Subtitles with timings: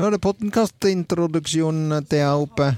[0.00, 2.70] Nå er det podkastintroduksjon til her oppe.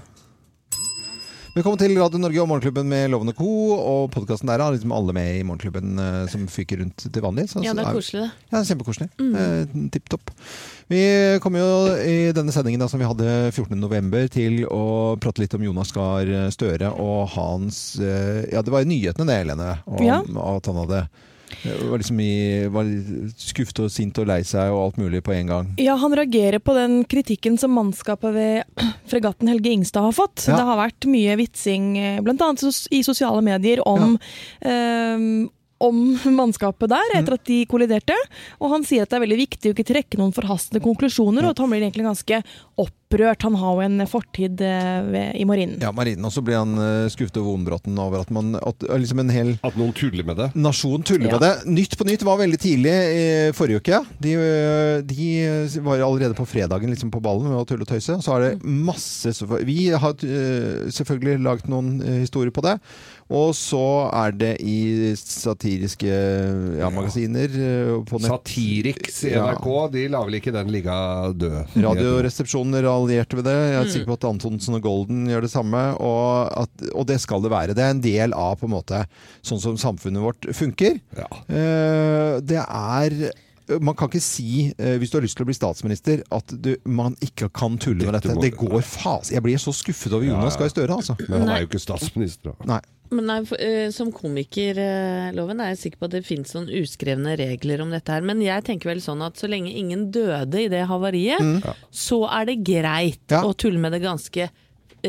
[1.52, 3.46] Velkommen til Radio Norge og Morgenklubben med Lovende Co.
[3.76, 7.45] Og podkasten der har liksom alle med i Morgenklubben eh, som fyker rundt til vanlig.
[7.53, 8.30] Så- Ja, det er koselig, det.
[8.54, 9.08] Ja, kjempekoselig.
[9.21, 9.35] Mm.
[9.37, 10.30] Eh, Tipp topp.
[10.88, 11.03] Vi
[11.45, 14.31] kommer jo i denne sendingen da, som vi hadde 14.11.
[14.33, 18.89] til å prate litt om Jonas Gahr Støre og hans eh, Ja, det var i
[18.89, 19.77] nyhetene det, Helene.
[19.87, 20.23] Om Ja.
[20.57, 21.05] at han hadde
[21.62, 22.34] var liksom i,
[22.73, 22.88] var
[23.38, 25.70] skuffet og sint og lei seg og alt mulig på en gang.
[25.82, 30.46] Ja, han reagerer på den kritikken som mannskapet ved fregatten Helge Ingstad har fått.
[30.46, 30.59] Ja.
[30.59, 32.23] Det har vært mye vitsing, bl.a.
[32.27, 34.16] blant annet i sosiale medier, om,
[34.60, 35.29] eh,
[35.83, 37.19] om mannskapet der, Mm.
[37.23, 38.17] etter at de kolliderte.
[38.61, 41.51] Og han sier at det er veldig viktig å ikke trekke noen forhastede konklusjoner, og
[41.57, 42.39] at han blir egentlig ganske
[42.81, 43.43] opprørt.
[43.45, 45.81] Han har jo en fortid eh, ved, i marinen.
[45.83, 46.25] Ja, marinen.
[46.25, 49.51] Og så blir han eh, skuffet og vondbråten over at man at liksom en hel
[49.63, 50.49] At noen tuller med det.
[50.57, 51.37] Nasjon tuller Ja.
[51.39, 51.53] med det.
[51.77, 54.01] Nytt på nytt var veldig tidlig i forrige uke.
[54.23, 54.37] De,
[55.05, 55.29] de
[55.85, 58.17] var allerede på fredagen liksom på ballen med å tulle og tøyse.
[58.23, 59.35] Så er det masse
[59.67, 60.15] Vi har
[60.93, 62.79] selvfølgelig laget noen historier på det.
[63.30, 63.80] Og så
[64.12, 66.08] er det i satiriske
[66.78, 68.28] ja, magasiner ø, på nett.
[68.28, 69.46] Satiriks i Ja.
[69.54, 70.96] NRK, de lar vel ikke den ligge
[71.40, 71.76] død?
[71.84, 73.54] Radioresepsjonen raljerte ved det.
[73.56, 73.92] Jeg er Mm.
[73.92, 75.84] sikker på at Antonsen og Golden gjør det samme.
[76.00, 77.74] Og, at, og det skal det være.
[77.74, 79.04] Det er en del av på en måte
[79.42, 81.00] sånn som samfunnet vårt funker.
[81.16, 81.28] Ja.
[81.48, 83.32] Eh, det er
[83.80, 86.74] man kan ikke si, eh, hvis du har lyst til å bli statsminister, at du,
[86.84, 88.34] man ikke kan tulle med Dette.
[88.42, 89.30] Det går fas.
[89.32, 90.60] Jeg blir så skuffet over Jonas ja.
[90.60, 91.16] Gahr Støre, altså.
[91.30, 92.52] Men han er jo ikke statsminister.
[92.58, 92.66] da.
[92.74, 92.80] Nei.
[93.12, 96.55] Men nei, for, uh, som komiker, uh, Loven, er jeg sikker på at det finnes
[96.56, 98.24] noen uskrevne regler om dette her.
[98.24, 102.48] Men jeg tenker vel sånn at så lenge ingen døde i det havariet, så er
[102.48, 103.36] det greit Mm.
[103.36, 103.42] Ja.
[103.46, 104.48] å tulle med det ganske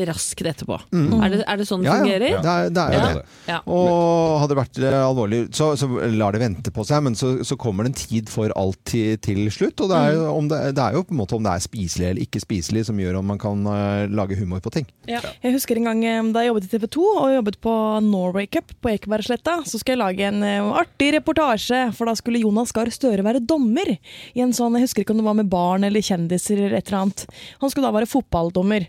[0.08, 0.76] raskt etterpå.
[0.92, 1.94] Er, det, er det sånn det Mm.
[1.94, 2.04] Ja, ja.
[2.04, 2.42] fungerer?
[2.42, 3.12] Det er, det er jo Ja.
[3.14, 3.24] det.
[3.48, 3.58] Ja.
[3.70, 7.30] Og hadde det vært eh, alvorlig, så, så lar det vente på seg, men så,
[7.46, 9.80] så kommer det en tid for alt til, til slutt.
[9.84, 11.64] Og det er, jo, om det, det er jo på en måte om det er
[11.64, 14.86] spiselig eller ikke spiselig som gjør om man kan uh, lage humor på ting.
[15.06, 15.20] Ja.
[15.44, 17.74] Jeg husker en gang eh, da jeg jobbet i TV 2 og jobbet på
[18.08, 22.42] Norway Cup på Ekebergsletta, så skulle jeg lage en uh, artig reportasje, for da skulle
[22.42, 23.94] Jonas Gahr Støre være dommer.
[24.34, 26.88] I en sånn, Jeg husker ikke om det var med barn eller kjendiser eller et
[26.90, 27.26] eller annet.
[27.62, 28.88] Han skulle da være fotballdommer.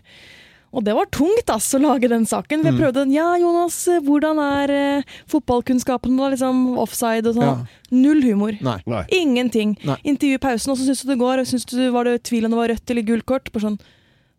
[0.76, 2.60] Og det var tungt ass, å lage den saken.
[2.66, 3.14] Vi prøvde den.
[3.16, 6.18] Ja, Jonas, hvordan er eh, fotballkunnskapen?
[6.20, 7.48] da, liksom Offside og sånn.
[7.48, 7.86] Ja.
[7.96, 8.58] Null humor.
[8.60, 8.76] Nei.
[8.84, 9.04] Nei.
[9.16, 9.72] Ingenting.
[9.88, 9.96] Nei.
[10.04, 11.46] Intervju i pausen, og så syns du det går?
[11.48, 13.52] Syns du var det tvil om det var rødt eller gult kort?
[13.54, 13.80] Bare sånn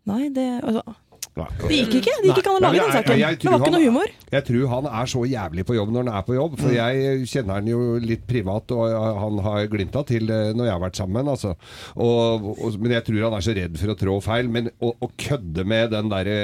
[0.08, 0.94] Nei, det altså.
[1.68, 2.14] Det gikk ikke.
[2.22, 3.18] Det gikk ikke an å lage den jeg- saken.
[3.18, 4.08] jeg Det var ikke noe humor.
[4.32, 6.62] Jeg tror han er så jævlig på jobb når han er på jobb, Mm.
[6.62, 10.72] for jeg kjenner han jo litt privat, og han har glimta til eh, når jeg
[10.72, 11.54] har vært sammen, altså.
[11.96, 14.48] Og, og, men jeg tror han er så redd for å trå feil.
[14.50, 16.38] Men å, å kødde med den derre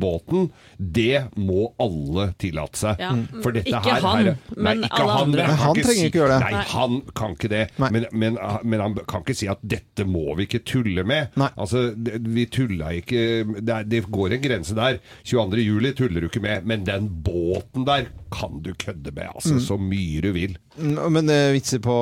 [0.00, 3.00] båten, det må alle tillate seg.
[3.02, 3.12] Ja.
[3.42, 5.42] For dette Ikke her, han, her, men nei, ikke alle han, andre.
[5.50, 6.52] Han, han trenger si- ikke gjøre det.
[6.52, 7.62] Nei, han kan ikke det.
[7.78, 11.28] Men, men, men han kan ikke si at 'dette må vi ikke tulle med'.
[11.36, 11.50] Nei.
[11.56, 13.22] Altså, det, vi tulla ikke
[13.60, 15.00] det, det går en grense der.
[15.26, 15.64] 22.
[15.64, 19.56] juli tuller du ikke med, men den båten der kan du kødde med, altså.
[19.56, 19.60] Mm.
[19.64, 20.56] Så mye du vil.
[20.76, 21.94] Mm, Men eh, vitser på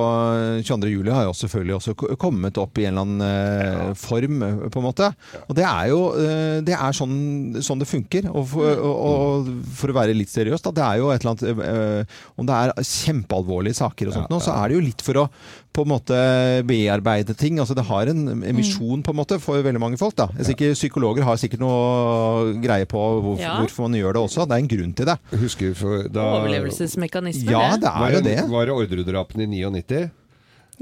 [0.67, 0.91] 22.
[0.91, 4.81] juli har jo selvfølgelig også kommet opp i en eller annen eh, form, eh, på
[4.81, 5.11] en måte.
[5.47, 8.31] Og det er jo eh, det er sånn, sånn det funker.
[8.33, 10.75] Og for, og, og for å være litt seriøs, da.
[10.75, 14.41] Det er jo et eller annet eh, Om det er kjempealvorlige saker og sånt nå,
[14.43, 15.29] så er det jo litt for å
[15.75, 16.17] på en måte
[16.69, 17.59] bearbeide ting.
[17.59, 20.15] Altså Det har en emisjon på en måte for veldig mange folk.
[20.17, 20.29] da.
[20.47, 23.57] Sikkert, psykologer har sikkert noe greie på hvor, Ja.
[23.59, 24.47] hvorfor man gjør det også.
[24.49, 25.19] Det er en grunn til det.
[25.35, 27.51] Husker for, da Overlevelsesmekanisme.
[27.51, 28.39] Ja, det var, er jo det.
[28.51, 30.11] var det ordredrapene i 99?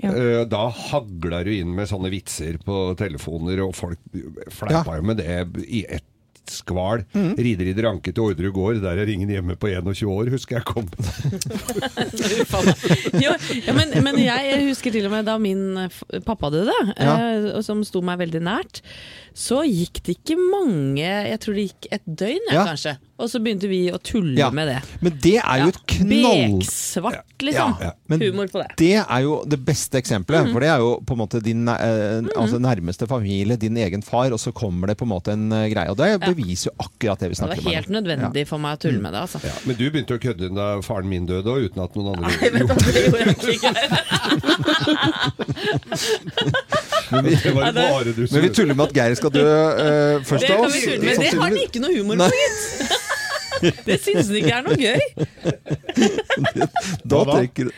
[0.02, 0.08] Ja.
[0.12, 3.98] Eh, Da hagla du inn med sånne vitser på telefoner, og folk
[4.50, 6.04] fleipa jo med det i ett
[6.50, 7.04] skval.
[7.14, 7.34] Mm.
[7.38, 10.88] i dranke til Ordre gård, der er ingen hjemme på 21 år, husker jeg kom.
[13.24, 13.34] jo,
[13.66, 15.62] ja, men, men jeg, jeg husker til og med da min
[16.26, 18.82] pappa døde, eh, og som sto meg veldig nært,
[19.34, 22.96] så gikk det ikke mange Jeg tror det gikk et døgn, ja, kanskje.
[23.22, 24.48] Og så begynte vi å tulle Ja.
[24.50, 24.80] med det.
[25.00, 26.56] Men det er jo et knall...
[26.58, 27.76] Beksvart, liksom.
[27.80, 28.70] Ja, men Humor på det.
[28.80, 30.48] Det er jo det beste eksempelet.
[30.48, 30.52] Mm.
[30.56, 34.32] For det er jo på en måte din eh, altså nærmeste familie, din egen far,
[34.34, 35.90] og så kommer det på en måte en eh, greie.
[35.92, 38.00] Og det beviser jo akkurat det vi Det snakker var Det var helt nå.
[38.00, 39.38] nødvendig for meg å tulle med det, altså.
[39.46, 42.26] Ja, men du begynte å kødde da faren min døde, og uten at noen andre
[42.26, 42.58] Nei, det
[43.06, 43.22] gjorde
[43.54, 43.70] ikke.
[47.12, 50.76] Men som Men vi tuller med at Geir skal dø uh, først Det av oss.
[50.82, 51.00] Men.
[51.06, 52.60] Det har han ikke noe humor på, gitt.
[53.86, 55.02] Det syns han ikke er noe gøy.
[57.06, 57.72] Da tenker da?
[57.72, 57.74] trekker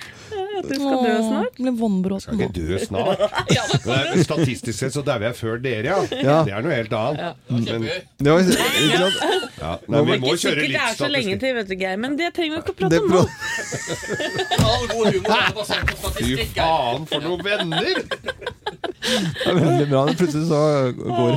[0.58, 1.56] At du skal dø snart.
[1.58, 3.24] Blir vannbråten Skal ikke dø snart.
[3.88, 5.98] Men statistisk sett så dauer jeg før dere, ja.
[6.24, 6.36] Ja.
[6.46, 7.40] Det er noe helt annet.
[7.48, 9.18] Men, det var, ikke sant?
[9.60, 9.72] ja.
[9.88, 11.40] Nei, vi må Ikke kjøre sikkert det litt er så lenge statistikk.
[11.44, 13.22] til, vet du, Geir, men det trenger vi ikke å prate Det om nå.
[13.24, 16.56] pro- All god humor er basert på Fy statistikk.
[16.58, 17.92] faen, for noen venner!
[19.04, 20.04] Det er veldig bra.
[20.16, 20.60] Plutselig så
[20.96, 21.34] går.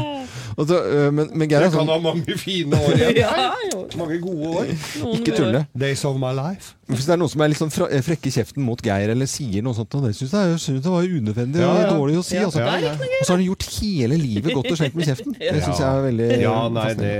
[0.57, 3.19] Og så, øh, men, men Geir Jeg er kan sånn ha mange fine år igjen.
[3.23, 3.83] Ja, jo.
[3.99, 4.71] Mange gode år.
[5.03, 5.65] Noen Ikke tulle.
[5.77, 6.73] Days of my life.
[6.87, 9.63] Hvis det er noen som er litt sånn frekke i kjeften mot Geir, eller sier
[9.65, 11.89] noe sånt, og det syns jeg, synes det var unødvendig Ja, og ja.
[11.91, 12.37] dårlig å si.
[12.39, 12.63] Altså.
[12.63, 15.35] Ja, Og så har han gjort hele livet godt og slengt med kjeften.
[15.57, 17.11] Det syns jeg er veldig Ja, nei, det,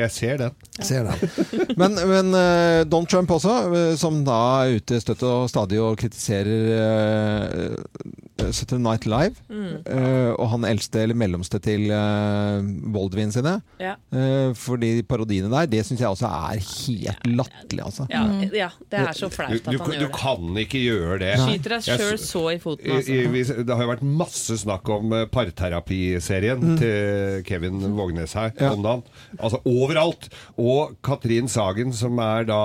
[0.00, 0.56] jeg ser den.
[0.82, 1.30] Ser det.
[1.78, 5.94] Men, men uh, Donald Trump også, eh, som da er ute støtt og stadig og
[6.00, 12.60] kritiserer uh, Saturday Night Live, eh, og han eldste eller mellomste til uh,
[12.94, 13.56] Baldwin sine.
[13.82, 13.94] Ja.
[14.14, 18.06] Uh, for de parodiene der, det syns jeg også er helt latterlig, altså.
[18.12, 20.00] Ja, ja, det er så Du, flaut at han du gjør det.
[20.06, 21.32] Du kan ikke gjøre det.
[21.42, 23.12] Skyter deg sjøl så i foten, altså.
[23.12, 28.72] i, det har jo vært masse snakk om parterapiserien parterapiserien til Kevin Vågnes her Ja.
[28.72, 29.02] om dagen.
[29.38, 30.28] Altså overalt!
[30.58, 32.60] Og Katrin Sagen, som er da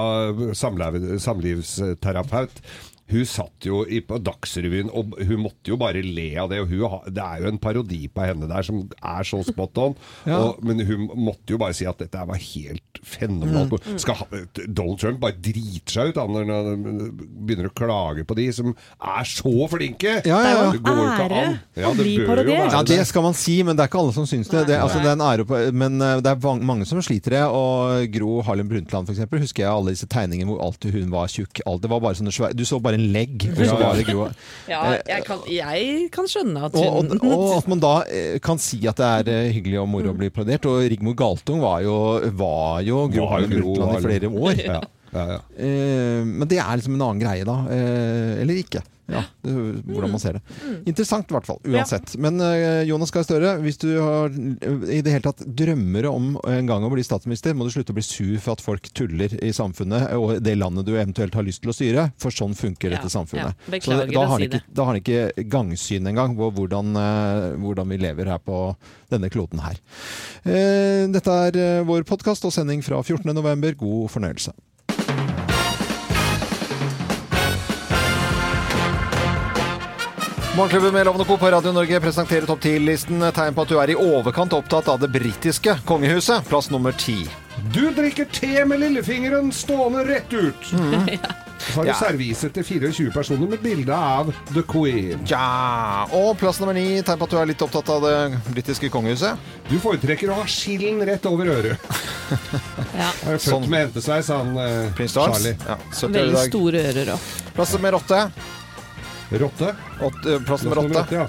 [0.54, 2.62] samlev, samlivsterapeut.
[3.12, 6.62] Hun satt jo i, på Dagsrevyen, og hun måtte jo bare le av det.
[6.64, 9.98] Og hun, det er jo en parodi på henne der som er så spot on.
[10.32, 10.38] Ja.
[10.38, 13.74] Og, men hun måtte jo bare si at dette var helt fenomenalt.
[13.74, 13.98] Mm.
[14.00, 14.28] Skal ha,
[14.68, 16.84] Donald Trump bare driter seg ut når han
[17.42, 20.20] begynner å klage på de som er så flinke!
[20.28, 20.68] Ja, ja, ja.
[20.72, 21.58] Det er går jo ikke an.
[21.82, 24.16] Ja, det bør jo være Ja, det skal man si, men det er ikke alle
[24.16, 24.66] som syns det.
[24.70, 27.44] det, altså, det er en ære på, men eh, det er mange som sliter det.
[27.50, 31.32] Og Gro Harlem Brundtland, for eksempel, husker jeg alle disse tegningene hvor alltid hun var
[31.32, 31.64] tjukk.
[31.66, 34.06] Alt, det var bare sånne svære, du så bare en legg, og så var det
[34.08, 34.28] Gro.
[34.70, 38.62] Ja, jeg kan, jeg kan skjønne at Og, og, og at man da eh, kan
[38.62, 40.68] si at det er eh, hyggelig og moro å bli applaudert.
[40.70, 41.98] Og Rigmor Galtung var jo,
[42.38, 44.64] var jo Gro Harlem Brundtland i flere år.
[44.64, 44.80] Ja,
[45.12, 45.40] ja, ja.
[45.60, 47.58] Eh, men det er liksom en annen greie, da.
[47.74, 48.84] Eh, eller ikke.
[49.12, 49.52] Ja, det,
[49.90, 50.42] hvordan man ser det.
[50.88, 52.14] Interessant i hvert fall, uansett.
[52.22, 56.36] Men eh, Jonas Gahr Støre, hvis du har eh, i det hele tatt drømmer om
[56.48, 59.34] en gang å bli statsminister, må du slutte å bli sur for at folk tuller
[59.44, 62.92] i samfunnet og det landet du eventuelt har lyst til å styre, for sånn funker
[62.92, 63.52] Ja, dette samfunnet.
[63.58, 63.72] ja.
[63.74, 67.46] Beklager Så da å har ikke, da har han ikke gangsyn engang på hvordan, eh,
[67.62, 68.64] hvordan vi lever her på
[69.12, 69.80] denne kloden her.
[70.46, 73.76] Eh, dette er eh, vår podkast og sending fra 14.11.
[73.82, 74.54] God fornøyelse.
[80.58, 81.38] Morgenklubben med Lovende Co.
[81.38, 84.98] på Radio Norge presenterer topp 10-listen tegn på at du er i overkant opptatt av
[85.00, 86.44] det britiske kongehuset.
[86.50, 87.22] Plass nummer ti.
[87.72, 90.68] Du drikker te med lillefingeren stående rett ut.
[91.62, 91.96] Så har du Ja.
[91.96, 95.22] serviset til 24 personer med bilde av The Queen.
[95.30, 98.90] Ja, Og plass nummer ni, tegn på at du er litt opptatt av det britiske
[98.92, 99.38] kongehuset.
[99.70, 101.78] Du foretrekker å ha skillen rett over øret.
[102.98, 103.70] ja, Jeg er født Sånn.
[103.70, 105.38] med hentesveis, han eh, Prins Charles.
[105.38, 105.56] Charlie.
[105.70, 107.30] Ja, 70 år i Veldig store ører òg.
[107.56, 108.24] Plass nummer åtte.
[109.40, 109.76] Rotte.
[110.02, 111.06] Åt- eh, plass nummer åtte.
[111.16, 111.28] Ja.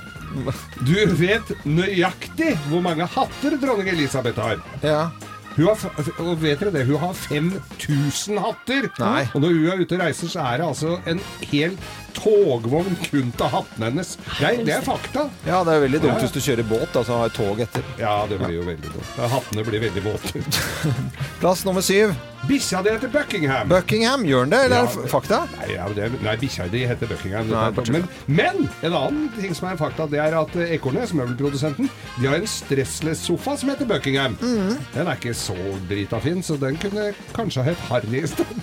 [0.80, 4.56] Du vet nøyaktig hvor mange hatter dronning Elisabeth har.
[4.82, 5.10] Ja.
[5.52, 5.76] Hun har,
[6.24, 8.86] og vet dere det, hun har 5000 hatter!
[8.98, 9.26] Nei.
[9.34, 11.20] Og når hun er ute og reiser, så er det altså en
[11.50, 11.76] hel
[12.16, 14.14] togvogn kun til hattene hennes.
[14.40, 15.28] Nei, det er fakta.
[15.46, 16.20] ja, det er veldig dumt ja.
[16.24, 17.86] hvis du kjører båt, altså har tog etter.
[18.00, 19.14] Ja, det blir jo veldig dumt.
[19.36, 20.44] Hattene blir veldig våte.
[21.42, 22.14] Plass nummer syv.
[22.42, 23.68] Bikkja di heter Buckingham.
[23.70, 25.36] Buckingham, gjør den det, eller Ja, er fakta?
[25.60, 27.46] Nei, ja, det, nei bikkja di heter Buckingham.
[27.52, 31.12] Nei, er- men, men en annen ting som er fakta, det er at eh, Ekornes,
[31.14, 34.34] møbelprodusenten, de har en stressless-sofa som heter Buckingham.
[34.42, 34.74] Mm.
[34.96, 35.54] Den er ikke så
[35.90, 38.58] drita fin, så den kunne kanskje ha hett Harry i stedet.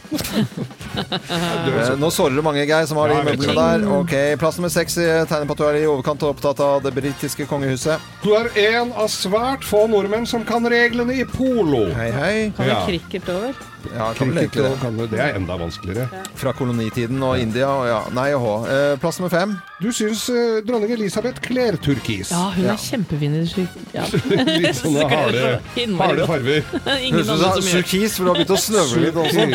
[0.98, 3.88] Eh, Nå sårer du mange, Geir, som har de Ja, jeg vet møblene der.
[4.00, 6.94] Ok, Plass nummer seks eh, tegner på at du er i overkant opptatt av det
[6.96, 8.00] britiske kongehuset.
[8.24, 11.86] Du er en av svært få nordmenn som kan reglene i polo.
[11.98, 12.36] Hei, hei.
[12.58, 12.86] Kan vi Ja.
[12.88, 13.54] cricket over?
[13.96, 14.80] Ja, kan vel Cricket egentlig og det.
[14.82, 16.24] kan det er enda vanskeligere.
[16.36, 18.00] Fra kolonitiden og India og ja.
[18.14, 18.54] Nei og hå.
[18.70, 19.54] Eh, Plass nummer fem.
[19.80, 22.32] Du syns eh, dronning Elisabeth kler turkis.
[22.36, 22.74] Ja, hun Ja.
[22.74, 23.78] er kjempefin i det slik.
[23.96, 24.04] Ja.
[24.60, 25.46] Litt sånne harde,
[25.80, 26.30] Innmari harde godt.
[26.30, 27.00] farger.
[27.08, 29.22] Ingen Høres ut andre som som gjør turkis, for du har begynt å snøvle litt
[29.24, 29.48] også.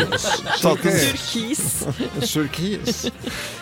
[0.65, 1.65] Tatt en turkis.
[2.35, 3.05] Turkis.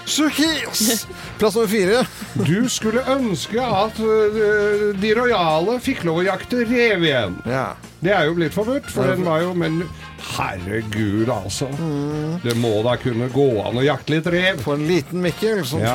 [0.07, 1.07] Turkis!
[1.39, 2.05] Plass nummer fire.
[2.47, 7.37] Du skulle ønske at eh, de rojale fikk lov å jakte rev igjen.
[7.49, 7.73] Ja.
[8.03, 9.83] Det er jo blitt forbudt, for den var jo Men
[10.37, 11.69] herregud, altså.
[12.43, 14.61] Det må da kunne gå an å jakte litt rev.
[14.65, 15.95] På en liten Mikkel som Ja.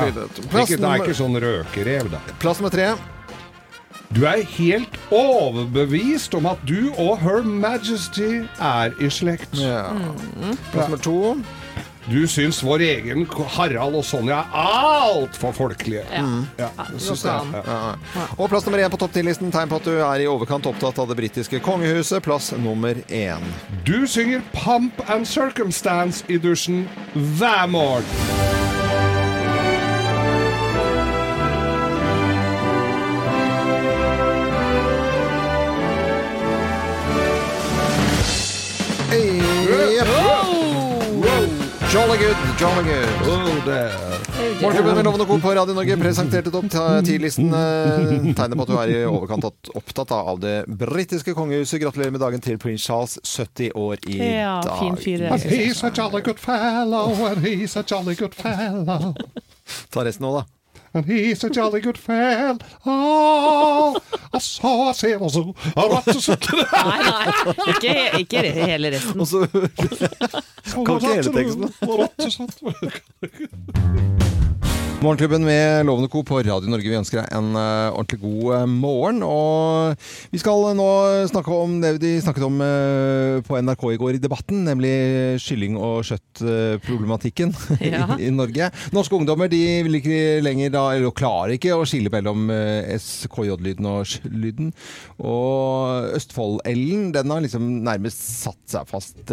[0.50, 2.20] Plass Ikke, det er ikke sånn røkerev, da.
[2.40, 2.90] plass nummer tre.
[4.10, 9.52] Du er helt overbevist om at du og Her Majesty er i slekt.
[9.60, 9.90] Ja.
[10.72, 11.18] Plass nummer to.
[12.08, 14.78] Du syns vår egen Harald og Sonja er
[15.12, 16.06] altfor folkelige.
[16.08, 16.22] Ja.
[16.56, 16.68] Ja.
[16.78, 17.34] Ja, Syns det.
[17.68, 17.76] Ja.
[18.38, 19.52] Og plass nummer én på topp ti-listen.
[19.52, 22.24] Tegn på at du er i overkant opptatt av det britiske kongehuset.
[22.24, 23.44] Plass nummer én.
[23.84, 28.37] Du synger Pump and Circumstance i dusjen hver morgen.
[41.98, 43.08] Jolly good, jolly good.
[43.26, 43.38] Oh,
[44.62, 45.38] Morgenklubben med Lovende Co.
[45.38, 46.68] på Radio Norge presenterte topp
[47.04, 47.48] ti-listen.
[47.54, 51.80] eh, Tegner på at du er i overkant opptatt av det britiske kongehuset.
[51.82, 54.30] Gratulerer med dagen til prins Charles, 70 år i dag.
[54.30, 55.26] Ja, fin fyr.
[55.50, 59.14] He's a jolly good fellow, and he's a jolly good fellow.
[59.90, 60.44] Ta resten nå, da.
[60.94, 62.58] And he's a jolly good fan.
[62.86, 63.96] Oh,
[64.32, 65.54] I saw a sailor so.
[65.76, 67.26] Nei, nei,
[67.72, 69.20] ikke, he- ikke re- hele resten.
[69.20, 69.46] Og så
[70.72, 71.70] Kan ikke hele teksten.
[74.98, 76.24] Morgenklubben med Lovende Co.
[76.26, 76.90] på Radio Norge.
[76.90, 79.20] Vi ønsker deg en uh, ordentlig god uh, morgen.
[79.22, 80.86] Og vi skal nå
[81.30, 82.56] snakke om det de snakket om
[83.46, 84.90] på NRK i går i Debatten, nemlig
[85.44, 87.54] kylling- og kjøttproblematikken
[87.92, 88.16] Ja.
[88.18, 88.72] i Norge.
[88.90, 92.50] Norske ungdommer de vil ikke lenger da, eller klarer ikke å skille mellom
[92.98, 94.72] SKJ-lyden og sj-lyden.
[95.22, 99.30] Og Østfold-L-en den har liksom nærmest satt seg fast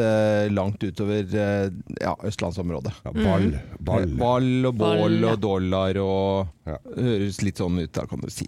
[0.53, 2.93] langt utover ja, østlandsområdet.
[3.09, 3.49] Ja, ball,
[3.81, 4.07] ball.
[4.21, 5.35] Ball og bål Ball, ja.
[5.55, 6.79] Dollar og Ja.
[6.97, 8.47] Høres litt sånn ut, da, kan du si.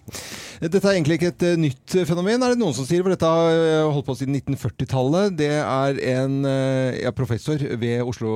[0.58, 3.28] Dette er egentlig ikke et eh, nytt fenomen, er det noen som sier, for dette
[3.30, 5.36] har eh, holdt på siden 1940-tallet.
[5.38, 8.32] Det er en eh, ja, professor ved Oslo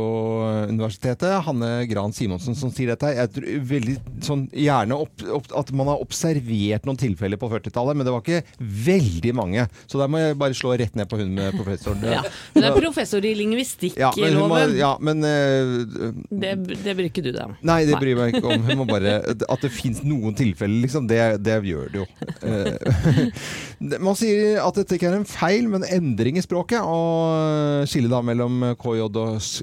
[0.70, 3.10] universitetet, Hanne Gran Simonsen, som sier dette.
[3.16, 7.98] Jeg tror veldig sånn gjerne opp, opp, at man har observert noen tilfeller på 40-tallet,
[7.98, 9.66] men det var ikke veldig mange.
[9.90, 12.06] Så der må jeg bare slå rett ned på hun med professoren.
[12.06, 12.22] Ja.
[12.54, 14.46] Hun er professor i lingvistikk Ja, i loven.
[14.52, 14.78] må, loven.
[14.78, 17.54] ja, men uh, Det, det bryr ikke du deg om.
[17.66, 18.61] Nei, det bryr jeg meg ikke om.
[18.66, 22.06] Hun må bare, at det fins noen tilfeller, liksom, det, det gjør det jo.
[22.46, 23.44] Eh,
[24.06, 26.82] Man sier at dette ikke er en feil, men endring i språket.
[26.82, 29.18] Og skillet da mellom KJ og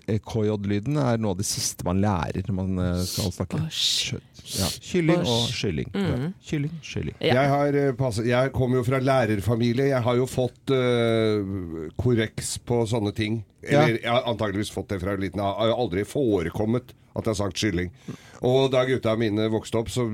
[0.06, 3.63] eh, KJ-lyden er noe av det siste man lærer når man eh, skal snakke.
[4.58, 4.68] Ja.
[4.82, 5.89] Kylling og kylling.
[5.94, 6.06] Mm.
[6.08, 6.29] Ja.
[6.50, 7.15] Kylling, kylling.
[7.22, 7.34] Ja.
[7.38, 9.89] Jeg, har, eh, jeg kommer jo fra lærerfamilie.
[9.91, 13.44] Jeg har jo fått uh, korreks på sånne ting.
[13.62, 13.84] Ja.
[13.84, 17.34] Eller jeg har antageligvis fått det fra liten Jeg har jo aldri forekommet at jeg
[17.34, 17.89] har sagt kylling.
[18.48, 20.06] Og da gutta mine vokste opp, så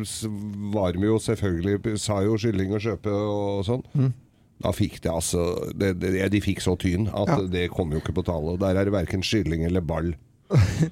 [0.74, 3.84] var de jo selvfølgelig Sa jo kylling og kjøpe og sånn.
[3.94, 4.14] Mm.
[4.64, 5.44] Da fikk de altså
[5.76, 7.42] det, det, De fikk så tyn at Ja.
[7.58, 8.56] det kom jo ikke på tale.
[8.62, 10.16] Der er det verken kylling eller ball.
[10.52, 10.88] Eh,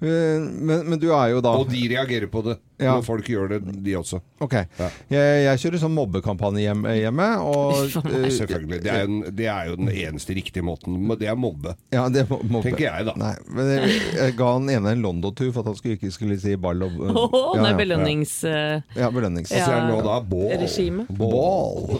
[0.00, 2.94] Men, men du er jo da Og de reagerer på det Ja.
[2.94, 4.20] Men folk gjør det, de også.
[4.44, 4.52] Ok.
[4.78, 4.88] Ja.
[5.10, 6.92] Jeg, jeg kjører sånn mobbekampanje hjemme.
[6.94, 7.72] hjemme og,
[8.12, 8.78] eh, Selvfølgelig.
[8.84, 10.98] Det er, jo den- det er jo den eneste riktige måten.
[11.18, 11.74] Det er mobbe.
[11.94, 12.62] Ja, det er mobbe.
[12.68, 13.14] Tenker jeg, da.
[13.18, 16.38] Nei, men jeg, jeg ga han ene en London-tur for at han skulle, ikke skulle
[16.38, 17.76] si ball og ja, det er ja.
[17.82, 18.36] belønnings...
[18.46, 19.50] eh, Ja, belønnings.
[19.50, 20.54] Og så er det nå da ball.
[20.62, 21.06] regime.
[21.18, 21.98] Ball.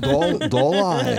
[0.00, 1.10] Doll, dollar.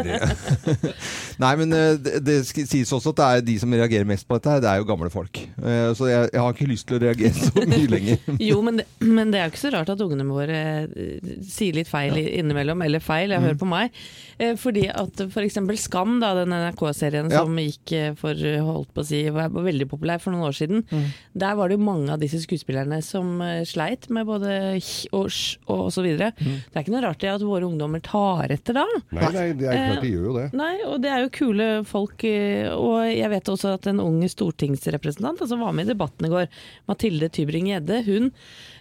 [1.42, 4.38] Nei, men eh, det, det sies også at det er de som reagerer mest på
[4.38, 5.40] dette, her, det er jo gamle folk.
[5.60, 8.22] Eh, Så jeg, jeg har ikke lyst til å reagere så mye lenger.
[8.52, 8.86] Jo, men det,
[9.18, 12.26] men det er jo ikke så rart at ungene våre eh, sier litt feil ja.
[12.42, 13.34] innimellom, eller feil, Mm.
[13.36, 13.92] jeg hører på meg.
[14.42, 15.58] Eh, Fordi at f.eks.
[15.82, 17.42] Skam, da, den NRK-serien Ja.
[17.44, 20.84] som gikk eh, for holdt på å si, var veldig populær for noen år siden,
[20.92, 21.06] Mm.
[21.36, 25.58] der var det jo mange av disse skuespillerne som sleit med både h og sj
[25.68, 26.04] og osv.
[26.04, 26.32] videre.
[26.40, 26.58] Mm.
[26.72, 28.86] Det er ikke noe rart det at våre ungdommer tar etter da.
[29.12, 30.48] Nei, nei, det er klart de gjør jo det.
[30.54, 32.24] Nei, og det er jo kule folk.
[32.78, 36.48] Og jeg vet også at en ung stortingsrepresentant som var med i debatten i går,
[36.90, 38.32] Mathilde Tybring-Gjedde, hun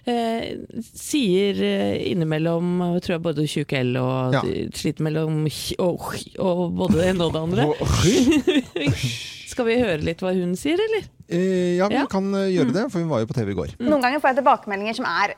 [0.07, 0.57] eh,
[0.95, 4.43] sier eh, innimellom tror jeg både tjukk L og Ja.
[4.77, 5.43] sliter mellom
[5.79, 6.07] og,
[6.39, 7.69] og både det ene og det andre.
[9.51, 11.07] Skal vi høre litt hva hun sier, eller?
[11.29, 12.07] Eh, Ja, vi Ja.
[12.07, 13.75] kan eh, gjøre det, for hun var jo på TV i går.
[13.83, 15.35] Noen ganger får jeg tilbakemeldinger som er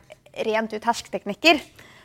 [0.46, 1.60] rent ut hersketeknikker.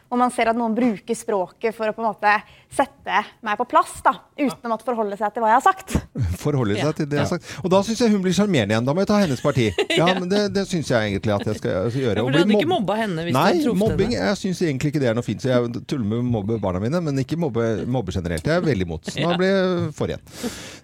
[0.07, 2.31] Hvor man ser at noen bruker språket for å på en måte
[2.71, 5.95] sette meg på plass, da, uten å måtte forholde seg til hva jeg har sagt.
[6.43, 6.91] Forholde seg Ja.
[6.95, 7.49] til det jeg har sagt.
[7.63, 8.85] Og da syns jeg hun blir sjarmerende igjen.
[8.87, 9.65] Da må jeg ta hennes parti.
[9.99, 12.21] Ja, men Det, det syns jeg egentlig at jeg skal gjøre.
[12.21, 14.27] Ja, Og for du hadde ikke mobba henne hvis Nei, du hadde truffet mobbing henne?
[14.29, 15.43] jeg syns egentlig ikke det er noe fint.
[15.43, 17.65] Så jeg tuller med å mobbe barna mine, men ikke mobbe,
[17.97, 18.47] mobbe generelt.
[18.47, 19.11] Jeg er veldig imot.
[19.11, 20.23] Så nå blir jeg for igjen.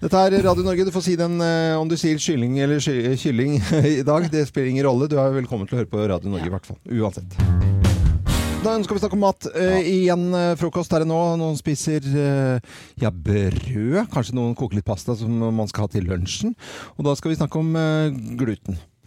[0.03, 0.87] Dette er Radio Norge.
[0.89, 3.59] Du får si den eh, om du sier kylling eller kylling
[3.93, 4.27] i dag.
[4.33, 5.07] Det spiller ingen rolle.
[5.11, 6.79] Du er velkommen til å høre på Radio Norge i hvert fall.
[6.91, 7.82] Uansett.
[8.63, 9.45] Da ønsker vi å snakke om mat.
[9.59, 11.19] Eh, igjen uh, frokost her og nå.
[11.41, 14.05] Noen spiser uh, ja, brød.
[14.13, 16.55] Kanskje noen koker litt pasta som man skal ha til lunsjen.
[16.95, 18.15] Og da skal vi snakke om eh,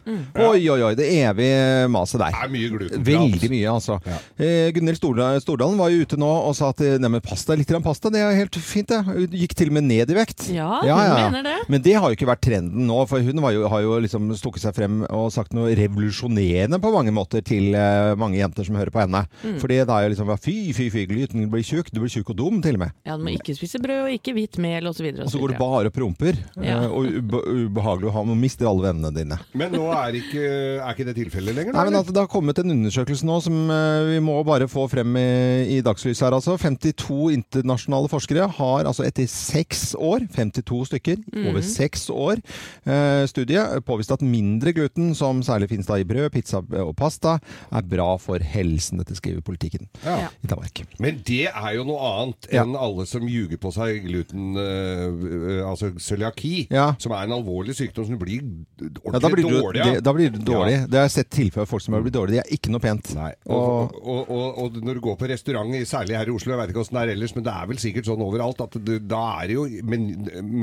[0.06, 0.46] gluten.
[0.46, 0.92] Oi, oi, oi.
[0.98, 2.34] Det evige maset der.
[2.36, 3.04] Det er mye gluten.
[3.06, 3.98] Veldig mye, altså.
[4.06, 4.18] Ja.
[4.38, 7.56] Eh, Gunhild Stordalen, Stordalen var jo ute nå og sa at eh, nei, men pasta,
[7.58, 9.02] litt pasta, det er helt fint, det.
[9.06, 10.46] Hun Gikk til og med ned i vekt.
[10.54, 11.56] Ja, hun mener det.
[11.72, 14.30] Men det har jo ikke vært trenden nå, for hun var jo, har jo liksom
[14.38, 18.78] stukket seg frem og sagt noe revolusjonerende på mange måter til eh, mange jenter som
[18.78, 19.24] hører på henne.
[19.42, 19.58] Mm.
[19.62, 22.38] Fordi det er jo liksom fy, fy, fy, gluten blir tjukk, du blir tjukk og
[22.40, 22.94] dum, til og med.
[23.06, 25.10] Ja, du må ikke spise brød og ikke hvitt mel osv.
[25.26, 26.38] Og så går du bare og promper.
[26.60, 26.82] Ja.
[26.84, 29.40] eh, Og ube ubehagelig å ha, og mister alle vennene dine.
[29.56, 30.44] Men nå er ikke,
[30.80, 31.72] er ikke det tilfellet lenger?
[31.76, 34.86] Nei, men at Det har kommet en undersøkelse nå som eh, vi må bare få
[34.92, 36.36] frem i, i dagslyset her.
[36.36, 36.56] altså.
[36.60, 42.40] 52 internasjonale forskere har altså etter seks år, 52 stykker, over seks år,
[42.86, 47.38] eh, studiet påvist at mindre gluten, som særlig finnes da i brød, pizza og pasta,
[47.72, 48.98] er bra for helsen.
[49.02, 50.28] Dette skriver politikken Ja.
[50.42, 50.82] i Danmark.
[51.00, 52.62] Men det er jo noe annet Ja.
[52.64, 56.94] enn alle som ljuger på seg gluten, øh, øh, altså cøliaki, Ja.
[56.98, 60.12] som er en alvorlig sykdom som blir Ja, ordentlig da blir du, dårlig det, da
[60.16, 60.76] blir du dårlig.
[60.90, 62.42] Det har jeg sett tilfeller av folk som har blitt dårlige.
[62.42, 63.10] Det er ikke noe pent.
[63.46, 66.72] Og, og, og, og når du går på restaurant, særlig her i Oslo, jeg vet
[66.72, 69.22] ikke hvordan det er ellers, men det er vel sikkert sånn overalt, at du, da
[69.40, 70.08] er det jo men,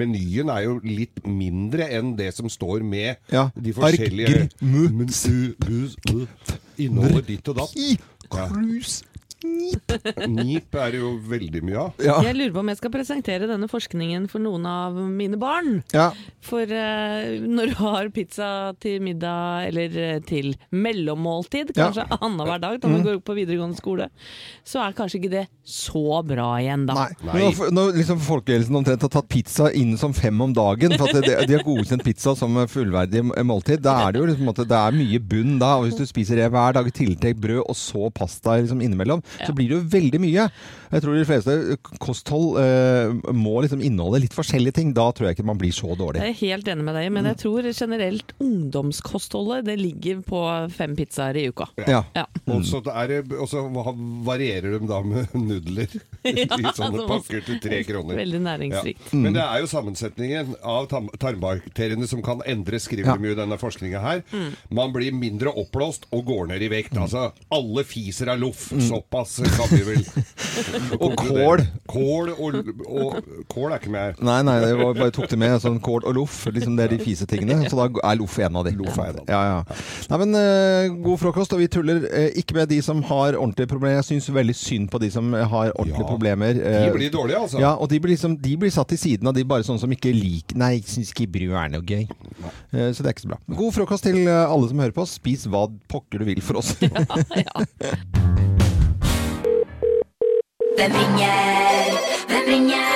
[0.04, 3.48] Menyen er jo litt mindre enn det som står med Ja.
[3.56, 6.28] de forskjellige Ark, gr, mu,
[6.82, 7.76] Inneholder ditt og datt.
[8.34, 8.48] Ja.
[8.50, 9.04] krus,
[9.44, 9.94] nip.
[10.30, 12.02] Nip er det jo veldig mye av.
[12.04, 12.18] Ja.
[12.26, 15.82] Jeg lurer på om jeg skal presentere denne forskningen for noen av mine barn.
[15.94, 16.10] ja.
[16.44, 18.48] For eh, når du har pizza
[18.84, 21.88] til middag, eller eh, til mellommåltid, Ja.
[21.88, 24.10] kanskje annenhver dag da man går opp på videregående skole,
[24.68, 26.98] så er kanskje ikke det så bra igjen da.
[26.98, 27.10] Nei.
[27.24, 27.38] Nei.
[27.40, 31.24] Når, når liksom Folkehelsen omtrent har tatt pizza inn som fem om dagen, for at
[31.24, 34.96] de, de har godkjent pizza som fullverdig måltid, da er det jo liksom det er
[34.96, 35.78] mye bunn da.
[35.80, 39.24] Og hvis du spiser det hver dag i tillegg brød og så pasta liksom innimellom,
[39.40, 40.48] så blir det jo veldig mye.
[40.94, 41.54] Jeg tror de fleste
[42.04, 44.92] kosthold eh, må liksom inneholde litt forskjellige ting.
[44.94, 46.22] Da tror jeg ikke man blir så dårlig.
[46.22, 50.42] Jeg er helt enig med deg, men jeg tror generelt ungdomskostholdet det ligger på
[50.76, 51.68] fem pizzaer i uka.
[51.88, 52.04] Ja.
[52.16, 52.26] Ja.
[52.94, 53.64] Er og så
[54.28, 55.90] varierer de da med nudler
[56.30, 58.20] i sånne så- pakker til tre kroner.
[58.22, 58.46] Veldig Ja.
[58.52, 59.14] næringsrikt.
[59.18, 60.88] Men det er jo sammensetningen av
[61.20, 63.32] tarmbakteriene som kan endre, skriver Ja.
[63.34, 64.24] i denne forskninga her.
[64.70, 66.94] Man blir mindre oppblåst og går ned i vekt.
[66.98, 68.70] Altså, alle fiser av loff.
[68.84, 70.04] Såpass kan vi vel
[71.00, 71.64] Og kål.
[71.90, 73.18] Kål og, og
[73.52, 74.16] Kål er ikke med her.
[74.24, 75.56] Nei, nei, jeg bare tok det med.
[75.64, 76.40] Sånn kål og loff.
[76.54, 77.60] Liksom det er de fise tingene.
[77.70, 78.74] Så da er loff en av de.
[78.80, 79.34] Loff er en av de.
[79.34, 79.78] Ja, ja.
[80.12, 81.54] Nei, men uh, god frokost.
[81.56, 83.98] Og vi tuller uh, ikke med de som har ordentlige problemer.
[84.02, 86.10] Jeg syns veldig synd på de som har ordentlige Ja.
[86.10, 86.54] problemer.
[86.58, 87.60] De eh, blir dårlige, altså.
[87.62, 89.92] Ja, og de blir, liksom, de blir satt til siden av de bare sånne som
[89.94, 92.04] ikke liker Nei, jeg syns ikke brød er noe gøy.
[92.74, 93.40] Eh, Så det er ikke så bra.
[93.60, 95.06] God frokost til alle som hører på.
[95.10, 96.76] Spis hva pokker du vil for oss.
[96.82, 98.83] ja, Ja.
[100.78, 101.98] Hvem ringer?
[102.30, 102.88] Hvem ringer?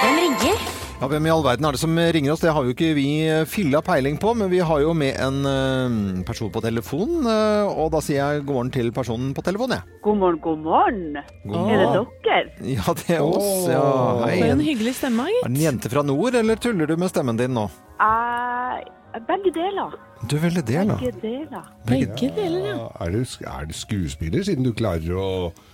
[0.00, 0.60] Hvem ringer?
[1.00, 2.42] Ja, Hvem i all verden er det som ringer oss?
[2.44, 5.38] Det har jo ikke vi eh, filla peiling på, men vi har jo med en
[5.48, 7.22] eh, person på telefon.
[7.24, 9.98] eh, og da sier jeg god morgen til personen på telefon, jeg.
[10.04, 11.18] God morgen, god morgen.
[11.48, 11.90] God Er det
[12.26, 12.44] dere?
[12.76, 13.50] Ja, det er oss.
[13.72, 13.82] Ja,
[14.26, 14.36] hei.
[14.42, 17.40] For en hyggelig stemme, Er det en jente fra nord, eller tuller du med stemmen
[17.40, 17.66] din nå?
[18.00, 18.80] Eh,
[19.26, 19.94] begge deler.
[20.30, 20.96] Du er veldig del, da.
[21.00, 21.68] Begge deler.
[21.88, 22.88] Begge deler, ja.
[23.00, 25.28] Er du, er du skuespiller, siden du klarer å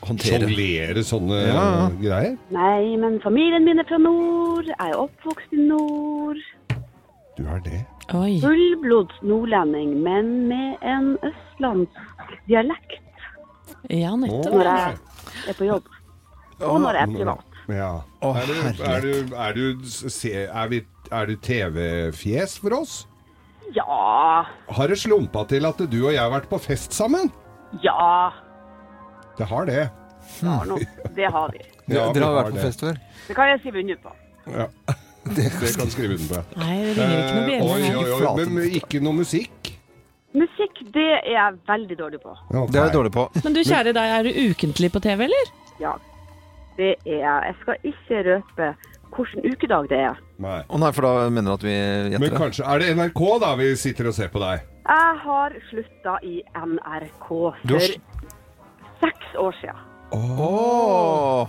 [0.07, 0.46] Håndtere.
[0.46, 1.88] sjonglere sånne Ja.
[2.01, 2.37] greier?
[2.51, 4.64] Nei, men familien min er fra nord.
[4.66, 6.37] Jeg er oppvokst i nord.
[7.37, 7.83] Du er det?
[8.14, 8.38] Oi.
[8.40, 11.90] Fullblods nordlending, men med en østlandsk
[12.49, 13.03] dialekt
[13.90, 14.53] Ja, nettopp.
[14.55, 14.96] når jeg
[15.49, 15.83] er på jobb.
[16.62, 17.44] Og når jeg er privat.
[17.68, 17.90] Ja.
[18.22, 19.85] Å, er, du, er, du, er, du,
[20.55, 20.81] er, vi,
[21.12, 23.07] er du TV-fjes for oss?
[23.75, 27.33] Ja, Har det slumpa til at du og jeg har vært på fest sammen?
[27.83, 28.31] ja,
[29.39, 29.89] Det har det.
[30.41, 30.87] det har, noe.
[31.17, 31.59] det har vi.
[31.87, 32.97] Ja, Dere har vært på fest før?
[33.29, 34.15] Det kan jeg skrive under på.
[34.55, 34.67] Ja.
[35.37, 36.59] Det kan skrive under på.
[36.61, 39.73] Nei, det ringer ikke noe Eh, oi, oi, oi, men ikke noe musikk?
[40.37, 42.35] Musikk, det er jeg veldig dårlig på.
[42.55, 43.25] Ja, Det er jeg dårlig på.
[43.45, 45.51] Men du kjære deg, er du ukentlig på TV, eller?
[45.83, 45.95] Ja,
[46.77, 47.43] det er jeg.
[47.49, 48.69] Jeg skal ikke røpe
[49.17, 50.23] hvilken ukedag det er.
[50.38, 50.59] Nei.
[50.68, 52.40] Å nei, for da mener du at vi Men gjetter det?
[52.42, 54.66] kanskje Er det NRK da vi sitter og ser på deg?
[54.87, 57.29] Jeg har slutta i NRK
[57.64, 59.81] Du har for seks år siden.
[60.12, 61.49] Åh.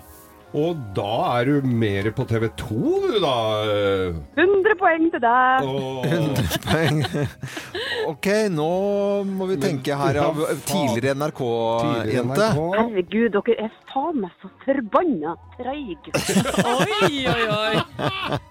[0.56, 2.78] Og da er du mer på TV 2
[3.12, 3.34] du da?
[4.40, 5.68] 100 poeng til deg.
[5.68, 6.06] Åh.
[6.70, 7.02] Poeng.
[8.08, 8.24] Ok,
[8.56, 8.66] nå
[9.28, 12.22] må vi tenke her av tidligere NRK-jente.
[12.30, 12.62] NRK.
[12.78, 16.14] Herregud, dere er faen meg så forbanna treige.
[16.72, 17.76] Oi, oi, oi.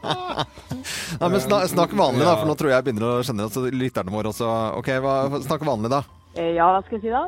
[0.05, 3.59] Nei, men snak, snakk vanlig, da, for nå tror jeg jeg begynner å skjønne at
[3.81, 4.53] lytterne våre også.
[4.83, 5.17] Ok, hva,
[5.49, 6.03] snakk vanlig, da.
[6.37, 7.25] Eh, Ja, hva skal jeg si da?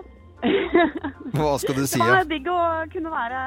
[1.39, 1.97] Hva skal du si?
[1.97, 2.61] Det er var digg å
[2.93, 3.41] kunne være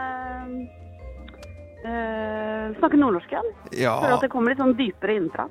[1.85, 3.49] eh, Snakke nordnorsk igjen.
[3.77, 3.95] Ja.
[4.01, 5.45] Føler at det kommer litt sånn dypere innenfra.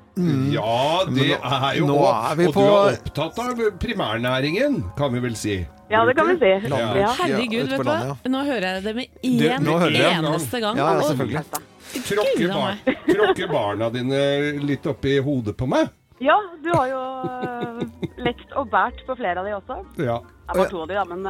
[0.51, 4.79] Ja, det nå- er jo nå er vi Og på- du er opptatt av primærnæringen,
[4.97, 5.57] kan vi vel si.
[5.91, 6.67] Ja, det kan vi si.
[6.69, 7.01] Landet.
[7.01, 7.11] Ja.
[7.19, 8.17] Herregud, Ja, på vet du hva?
[8.31, 10.77] Nå hører jeg det med én eneste gang.
[10.77, 11.45] Ja, ja, selvfølgelig.
[11.91, 12.77] Tråkker, bar
[13.15, 14.21] tråkker barna dine
[14.63, 15.89] litt oppi hodet på meg?
[16.21, 17.85] Ja, du har jo eh,
[18.23, 19.79] lekt og bært på flere av de også.
[19.97, 20.19] Ja.
[20.53, 21.25] Det var to av de, da, men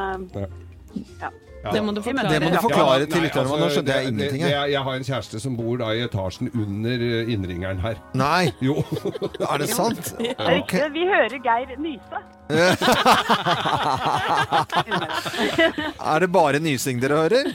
[1.62, 2.40] Det må du Det forklare.
[2.42, 4.42] må du forklare til lytterne, altså, nå skjønte jeg ingenting.
[4.42, 4.70] det- jeg.
[4.72, 7.94] Jeg, har en kjæreste som bor da i etasjen under eh, innringeren her.
[8.14, 8.74] Nei, Jo.
[9.52, 10.14] er det sant?
[10.18, 12.22] Er Vi hører Geir nyse.
[16.12, 17.46] Er det bare nysing dere hører?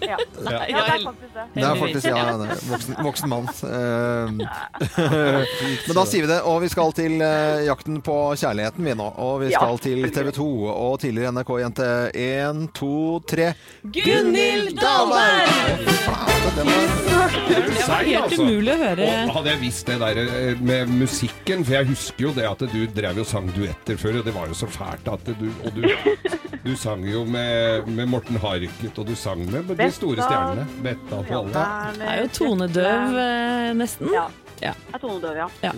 [0.00, 0.16] Ja.
[0.16, 0.18] ja.
[0.68, 1.44] ja, det er faktisk det.
[1.54, 3.46] Det er faktisk ja, det er voksen, voksen mann.
[3.70, 4.30] Eh,
[5.86, 6.40] Men da sier vi det.
[6.48, 9.08] Og vi skal til eh, jakten på kjærligheten, vi nå.
[9.22, 11.86] Og vi skal til TV 2 og tidligere NRK-jente.
[12.16, 13.46] Én, to, tre.
[13.84, 15.50] Gunhild Dahlberg!
[16.50, 16.64] Det
[17.88, 19.06] var helt umulig å høre.
[19.26, 22.60] Og hadde jeg visst det der eh, med musikken, for jeg husker jo det at
[22.72, 25.74] du drev jo sang duetter før, og det var jo så fælt at du Og
[25.76, 25.84] du,
[26.64, 30.66] du sang jo med, med Morten Harket, og du sang med de store stjernene.
[30.84, 31.66] Betta og alle.
[31.98, 34.12] Det er jo tonedøv, eh, nesten.
[34.14, 34.28] Ja.
[34.60, 34.74] Ja.
[34.88, 35.72] Jeg er tonedøv, ja.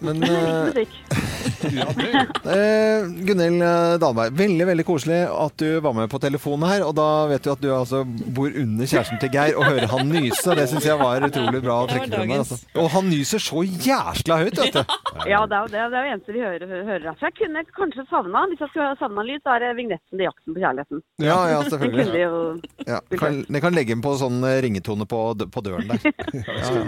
[0.00, 0.28] Men uh.
[0.76, 1.25] Ja.
[1.46, 6.84] Eh, Gunhild eh, Dahlberg, veldig veldig koselig at du var med på telefonen her.
[6.86, 10.10] Og da vet du at du altså bor under kjæresten til Geir og hører han
[10.10, 10.56] nyse.
[10.58, 12.34] Det syns jeg var utrolig bra å trekke frem.
[12.36, 12.60] Altså.
[12.78, 14.96] Og han nyser så jæskla høyt, vet du.
[15.26, 17.62] Ja, det er jo det, det er jo eneste vi hører, hører Så Jeg kunne
[17.74, 20.60] kanskje savna Hvis jeg skulle savna en lyd, så er det vignetten til 'Jakten på
[20.62, 21.02] kjærligheten'.
[21.24, 22.06] Ja, ja, selvfølgelig.
[22.12, 22.42] Den jo
[22.86, 25.20] Ja, kan, jeg kan legge den på sånn eh, ringetone på,
[25.52, 26.00] på døren der.
[26.36, 26.84] Ja, ja.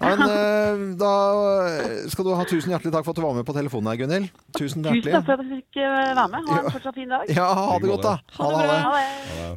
[0.00, 1.12] Men eh, da
[2.12, 4.30] skal du ha tusen hjertelig takk for at du var med på telefonen her, Gunhild.
[4.56, 5.04] Tusen hjertelig.
[5.04, 6.48] Tusen takk for at jeg fikk eh, være med.
[6.48, 7.32] Ha en fortsatt fin dag.
[7.36, 8.14] Ja, ha det godt, da.
[8.38, 9.02] Ha det, ha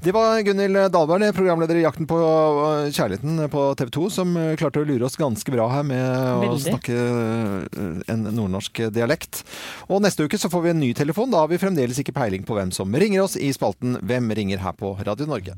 [0.04, 0.16] det.
[0.16, 4.88] Var Gunhild Dahlberg, programleder i Jakten på øh, kjærligheten på TV 2, som klarte å
[4.88, 6.64] lure oss ganske bra her med å Veldig.
[6.70, 9.44] snakke øh, en nordnorsk dialekt.
[9.90, 11.32] Og neste uke så får vi en ny telefon.
[11.34, 14.62] Da har vi fremdeles ikke peiling på hvem som ringer oss i spalten Hvem ringer
[14.64, 15.56] her på Radio Norge.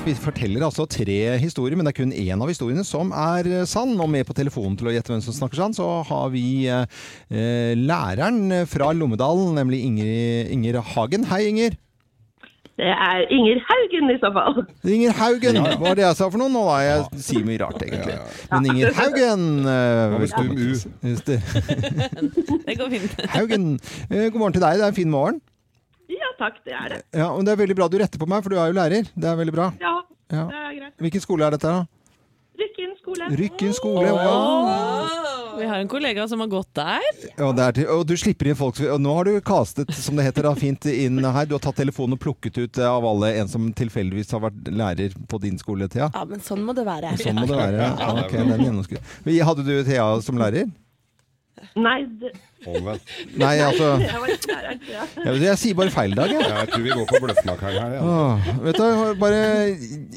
[0.00, 3.92] Vi forteller altså tre historier, men det er kun én av historiene som er sann.
[4.00, 7.74] Og med på telefonen til å gjette hvem som snakker sann, så har vi eh,
[7.76, 11.28] læreren fra Lommedalen, nemlig Inger, Inger Hagen.
[11.28, 11.76] Hei, Inger.
[12.80, 14.62] Det er Inger Haugen i så fall.
[14.88, 16.62] Inger Haugen, hva var det jeg sa for noe nå?
[16.64, 16.78] da?
[16.86, 18.16] Jeg sier mye rart, egentlig.
[18.54, 20.56] Men Inger Haugen eh, velkommen.
[22.64, 23.20] Det går fint.
[23.36, 23.70] Haugen,
[24.08, 24.80] eh, god morgen til deg.
[24.80, 25.42] Det er en fin morgen.
[26.40, 27.00] Ja takk, det er det.
[27.12, 29.08] Ja, og Det er veldig bra du retter på meg, for du er jo lærer.
[29.12, 29.72] Det er veldig bra.
[29.80, 29.96] Ja,
[30.32, 30.44] Ja.
[30.48, 30.94] det er greit.
[30.96, 31.68] Hvilken skole er dette?
[31.68, 31.86] da?
[32.60, 33.28] Rykken skole.
[33.36, 34.10] Rykken skole.
[34.12, 35.58] Wow.
[35.58, 37.00] Vi har en kollega som har gått der.
[37.36, 40.16] Ja, det er til, og du slipper inn folk Og nå har du castet, som
[40.16, 41.46] det heter, da, fint inn her.
[41.46, 44.68] Du har tatt telefonen og plukket ut eh, av alle en som tilfeldigvis har vært
[44.72, 46.10] lærer på din skole, Thea.
[46.14, 47.16] Ja, men sånn må det være.
[47.20, 47.76] Sånn må det være.
[47.76, 49.40] Ja, ok, den.
[49.44, 50.70] Hadde du Thea som lærer?
[51.80, 52.32] Nei, det,
[52.68, 53.12] Omvendt.
[53.40, 54.56] Nei, altså jeg ikke.
[54.90, 55.04] Ja.
[55.24, 56.42] jeg, jeg sier bare feil dag, jeg.
[56.44, 57.94] Ja, jeg tror vi går på bløffmakeren her.
[57.96, 58.02] Ja.
[58.04, 59.40] Åh, vet du, bare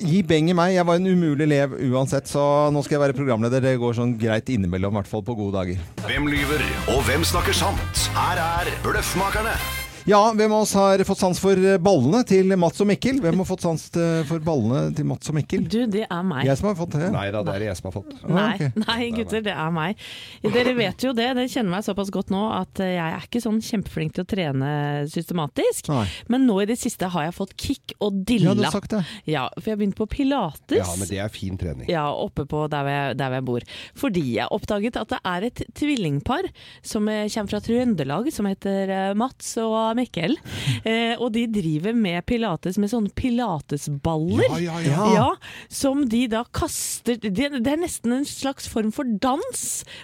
[0.02, 0.74] gi beng i meg.
[0.76, 3.64] Jeg var en umulig elev uansett, så nå skal jeg være programleder.
[3.64, 5.88] Det går sånn greit innimellom, i hvert fall på gode dager.
[6.10, 8.06] Hvem lyver, og hvem snakker sant?
[8.18, 9.56] Her er Bløffmakerne.
[10.04, 13.22] Ja, hvem av oss har fått sans for eh, ballene til Mats og Mikkel?
[13.24, 15.62] Hvem har fått sans eh, for ballene til Mats og Mikkel?
[15.72, 16.44] Du, det er meg.
[16.50, 17.08] Jeg som har fått det.
[17.14, 18.12] Nei da, det er det jeg som har fått.
[18.28, 18.82] Nei, ok.
[18.84, 20.02] nei, gutter, det er meg.
[20.44, 23.44] Dere vet jo det, dere kjenner meg såpass godt nå at eh, jeg er ikke
[23.46, 24.74] sånn kjempeflink til å trene
[25.14, 25.88] systematisk.
[25.94, 26.04] Nei.
[26.36, 28.52] Men nå i det siste har jeg fått kick og dilla.
[28.52, 29.02] Ja, du har sagt det.
[29.32, 30.82] Ja, for jeg har begynt på pilates.
[30.82, 31.88] Ja, men det er fin trening.
[31.88, 33.70] Ja, oppe på der hvor, jeg, der jeg bor.
[34.04, 36.52] Fordi jeg oppdaget at det er et tvillingpar
[36.84, 40.36] som kommer fra Trøndelag, som heter Mats og Mikkel.
[40.84, 44.46] Eh, og de driver med pilates med sånne pilatesballer.
[44.64, 45.28] Ja, ja, ja.
[45.72, 47.32] som de da kaster det,
[47.64, 49.64] det er nesten en slags form for dans.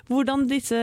[0.10, 0.78] Hvordan disse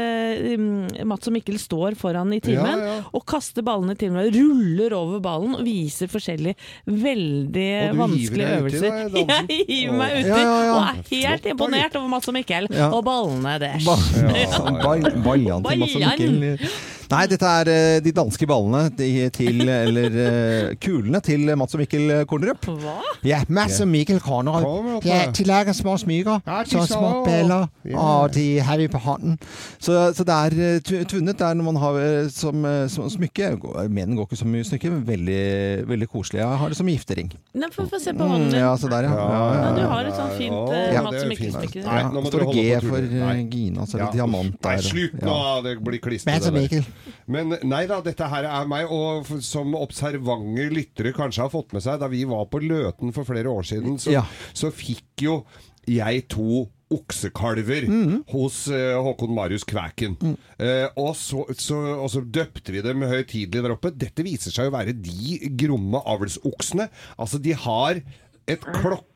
[0.56, 2.96] um, Mats og Mikkel står foran i timen Ja, ja.
[3.14, 4.34] og kaster ballene til hverandre.
[4.36, 8.90] Ruller over ballen og viser forskjellige veldig Og du hiver vanskelige deg uti, øvelser.
[9.12, 9.24] da.
[9.56, 10.72] Jeg hiver meg uti Ja, ja, ja.
[10.72, 11.06] og er helt
[11.42, 12.90] Flott, imponert over Mats og Mikkel Ja.
[12.92, 13.86] og ballene deres.
[13.86, 13.96] Ba
[14.36, 14.60] ja.
[14.86, 16.68] ball- Ballene til Mats og Mikkel.
[17.10, 21.82] Nei, dette er eh, de danske ballene de- til Eller eh, kulene til Mats og
[21.84, 22.66] Mikkel Kornerup.
[22.82, 22.96] Hva?
[23.26, 25.04] Ja, Mats og Mikkel Kornerup.
[25.06, 26.40] Ja, de lager små smykker.
[26.46, 27.68] Ja, så så- små baller.
[27.94, 29.38] Og de har vi på hånden.
[29.78, 31.36] Så, så det er eh, tvunnet.
[31.38, 32.00] Det er når man har
[32.34, 33.52] som, som smykke
[33.92, 35.40] Menn går ikke så mye smykke, men veldig,
[35.88, 36.40] veldig koselig.
[36.42, 37.30] Jeg har det som giftering.
[37.56, 39.14] Nei, få se på hånden Mm, ja, se der, ja.
[39.16, 41.72] ja, Ja, ja, du har et sånt fint Ja, Mats og Mikkel-smykke.
[41.72, 41.86] fint.
[41.86, 43.08] Nei, nå må står dere det G for
[43.54, 44.12] Gina, så er det Ja.
[44.20, 44.76] diamant der.
[44.76, 45.36] Nei, slutt nå!
[45.36, 45.60] Ja.
[45.66, 46.34] Det blir klistret.
[46.34, 46.54] Mats og.
[46.58, 46.84] Mikkel.
[47.26, 51.82] Men nei da, dette her er meg, og som observante lyttere kanskje har fått med
[51.84, 54.24] seg, da vi var på Løten for flere år siden, så, Ja.
[54.54, 55.44] så fikk jo
[55.86, 58.20] jeg to oksekalver Mhm.
[58.30, 60.16] hos uh, Håkon Marius Kvæken.
[60.20, 60.36] Mm.
[60.60, 63.90] Uh, og, så, så, og så døpte vi dem høytidelig der oppe.
[63.90, 66.88] Dette viser seg å være de gromme avlsoksene.
[67.18, 68.00] Altså, de har
[68.46, 68.62] et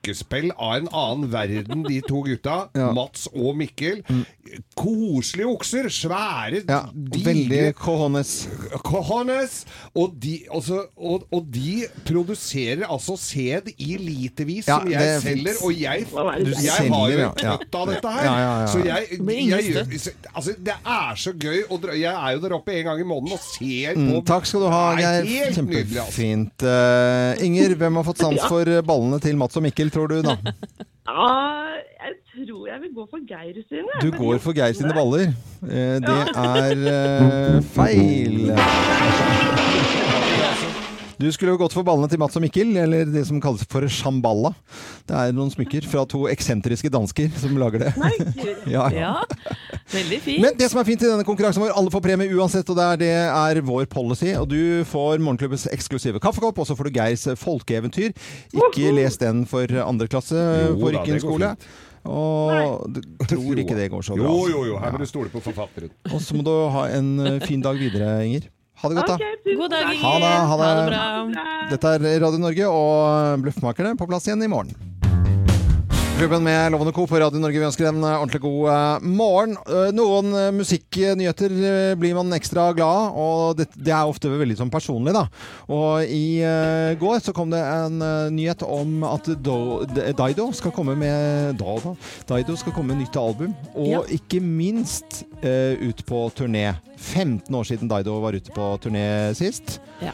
[0.05, 2.69] rockespill av en annen verden, de to gutta.
[2.81, 2.93] Ja.
[2.95, 4.01] Mats og Mikkel.
[4.79, 5.89] Koselige okser.
[5.93, 8.47] Svære, Ja, veldig digre cojones.
[8.87, 9.65] cojones.
[9.99, 15.21] Og de, altså, og, og de produserer altså sæd i litervis, Ja, som jeg er
[15.21, 15.59] selger.
[15.67, 17.57] Og jeg, jeg selger, har jo ja.
[17.81, 18.25] av dette her.
[18.25, 18.67] Ja, ja, ja.
[18.71, 22.57] Så jeg, jeg, gjør- altså, det er så gøy å dra Jeg er jo der
[22.57, 25.21] oppe en gang i måneden og ser på Mm, takk skal du ha, Geir.
[25.21, 25.61] altså.
[25.61, 26.65] Kjempefint.
[26.65, 30.37] Uh, Inger, hvem har fått sans for ballene til Mats og Mikkel, tror du, da?
[31.11, 31.27] Ja,
[32.07, 32.13] jeg
[32.47, 33.97] tror jeg vil gå for Geir sine.
[34.03, 35.33] Du går for Geir sine baller.
[35.67, 38.53] Eh, Det er eh, feil.
[41.21, 43.85] Du skulle jo gått for ballene til Mats og Mikkel, eller det som kalles for
[43.93, 44.55] shamballa.
[45.05, 47.91] Det er noen smykker fra to eksentriske dansker som lager det.
[48.01, 48.13] Nei.
[48.71, 49.11] Ja, ja.
[49.11, 49.47] Ja,
[49.91, 50.41] veldig fint.
[50.45, 52.87] Men det som er fint i denne konkurransen vår, alle får premie uansett, og det
[52.87, 54.31] er, det er vår policy.
[54.39, 58.15] Og du får Morgenklubbens eksklusive kaffekopp, og så får du Geirs folkeeventyr.
[58.55, 61.53] Ikke les den for andre klasse Jo på Rykken skole.
[62.09, 64.31] Og du tror ikke det går så bra.
[64.31, 64.79] Jo, jo, jo.
[64.81, 65.93] Her må du stole på forfatteren.
[66.09, 68.49] Og så må du ha en eh, fin dag videre, Inger.
[68.81, 69.15] Ha det godt, da.
[69.15, 70.87] Okay, God dag, Ha det, Ha det, ha det.
[70.89, 71.47] bra.
[71.71, 74.73] Dette er Radio Norge og Bløffmakerne på plass igjen i morgen.
[76.21, 77.07] Klubben med Lovende Co.
[77.07, 77.57] på Radio Norge.
[77.59, 79.55] Vi ønsker en eh, ordentlig god eh, morgen.
[79.65, 81.55] Eh, Noen musikknyheter
[81.97, 85.23] blir man ekstra glad og det, det er ofte veldig sånn personlig, da.
[85.73, 89.57] Og i uh, går så kom det en uh, nyhet om at Do,
[89.89, 91.97] Dido skal komme med Daido,
[92.29, 94.05] Dido skal komme med nytt album, og Ja.
[94.21, 96.75] ikke minst uh, ut på turné.
[97.01, 99.07] 15 år siden Dido var ute på turné
[99.41, 99.79] sist.
[100.05, 100.13] Ja.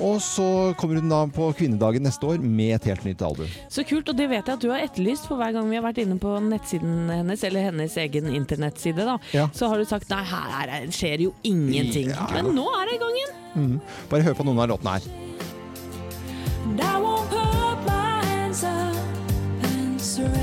[0.00, 3.46] Og så kommer hun da på kvinnedagen neste år med et helt nytt album.
[3.68, 5.84] Så kult, og det vet jeg at du har etterlyst, for hver gang vi har
[5.84, 9.48] vært inne på nettsiden hennes, eller hennes egen internettside, da, Ja.
[9.52, 12.08] så har du sagt nei, her er, skjer jo ingenting.
[12.08, 12.26] Ja.
[12.32, 13.36] Men nå er det i gang igjen.
[13.54, 13.80] Mhm.
[14.08, 15.02] Bare hør på noen av låtene her.
[16.64, 18.96] And I won't put my hands up
[19.62, 20.41] and surrender.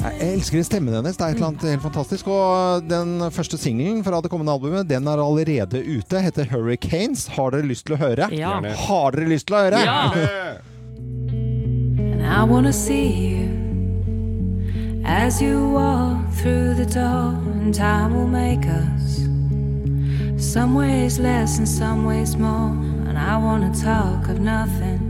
[0.00, 1.16] Jeg elsker stemmen hennes.
[1.16, 2.28] Det er et eller annet helt fantastisk.
[2.32, 6.20] Og den første singelen fra det kommende albumet, den er allerede ute.
[6.24, 7.28] Heter 'Hurricanes'.
[7.36, 8.28] Har dere lyst til å høre?
[8.32, 8.60] Ja.
[8.60, 9.78] Har dere lyst til å høre?
[9.84, 10.10] Ja.
[12.12, 13.48] And I wanna see you
[15.04, 19.20] as you walk through the door, and time will make us
[20.38, 22.72] some ways less and some ways more.
[23.08, 25.00] And I wanna talk of nothing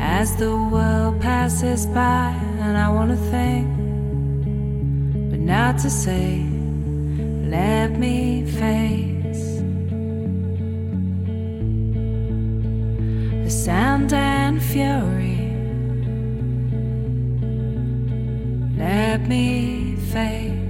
[0.00, 3.68] as the world passes by, and I wanna think,
[5.44, 6.42] not to say,
[7.44, 9.60] let me face.
[13.44, 15.52] The sound and fury
[18.78, 20.64] let me face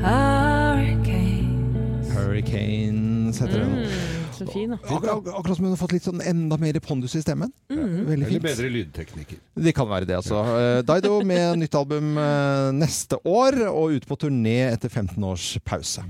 [0.00, 2.14] hurricanes.
[2.14, 3.84] Hurricanes heter den.
[3.84, 4.09] Mm.
[4.40, 4.78] Mm, så fin, da.
[4.96, 7.52] Ak ak akkurat som hun har fått litt sånn enda mer pondus i stemmen.
[7.70, 8.42] Veldig Eller fint.
[8.42, 9.38] bedre lydteknikker.
[9.60, 10.40] Det kan være det, altså.
[10.44, 10.82] Ja.
[10.82, 16.04] Daido med nytt album eh, neste år, og ut på turné etter 15 års pause.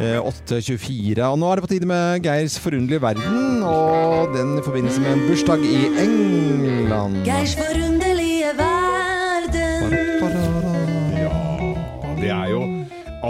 [0.00, 1.20] Eh, 8.24.
[1.28, 5.12] Og nå er det på tide med Geirs forunderlige verden, og den i forbindelse med
[5.12, 7.20] en bursdag i England.
[7.26, 8.09] Geirs forunderlige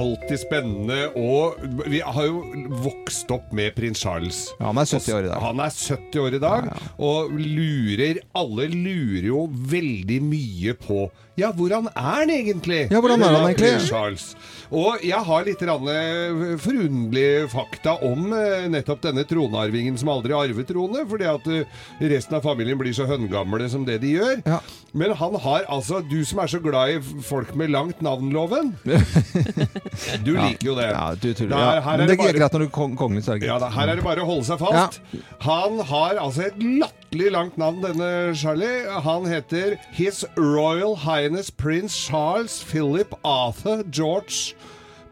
[0.01, 0.99] alltid spennende.
[1.19, 1.61] Og
[1.91, 2.43] vi har jo
[2.85, 4.43] vokst opp med prins Charles.
[4.59, 5.43] Ja, han er 70 år i dag.
[5.45, 11.05] Han er 70 år i dag, og lurer Alle lurer jo veldig mye på
[11.41, 12.83] Ja, hvordan er han egentlig?
[12.93, 13.75] Ja, hvordan er han egentlig?
[13.89, 14.35] Charles.
[14.71, 20.69] Og jeg har litt eh, forunderlige fakta om eh, nettopp denne tronarvingen som aldri arvet
[20.71, 21.81] trone, fordi at eh,
[22.13, 24.37] resten av familien blir så høngamle som det de gjør.
[24.47, 24.61] Ja.
[24.95, 28.73] Men han har altså Du som er så glad i folk med langt navn-loven.
[30.25, 30.89] Du liker jo det.
[30.91, 31.57] Ja, du tuller.
[31.57, 33.39] Der- her er det det er bare- greit når du er kong kongelig, så er
[33.43, 35.01] det Ja, da, her er det bare å holde seg fast.
[35.47, 38.87] Han har altså et latterlig langt navn, denne Charlie.
[38.87, 44.55] Han heter His Royal Highness Prince Charles Philip Arthur George.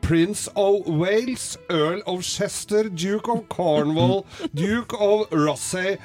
[0.00, 5.98] Prince of Wales, Earl of Chester, Duke of Cornwall, Duke of Rossay,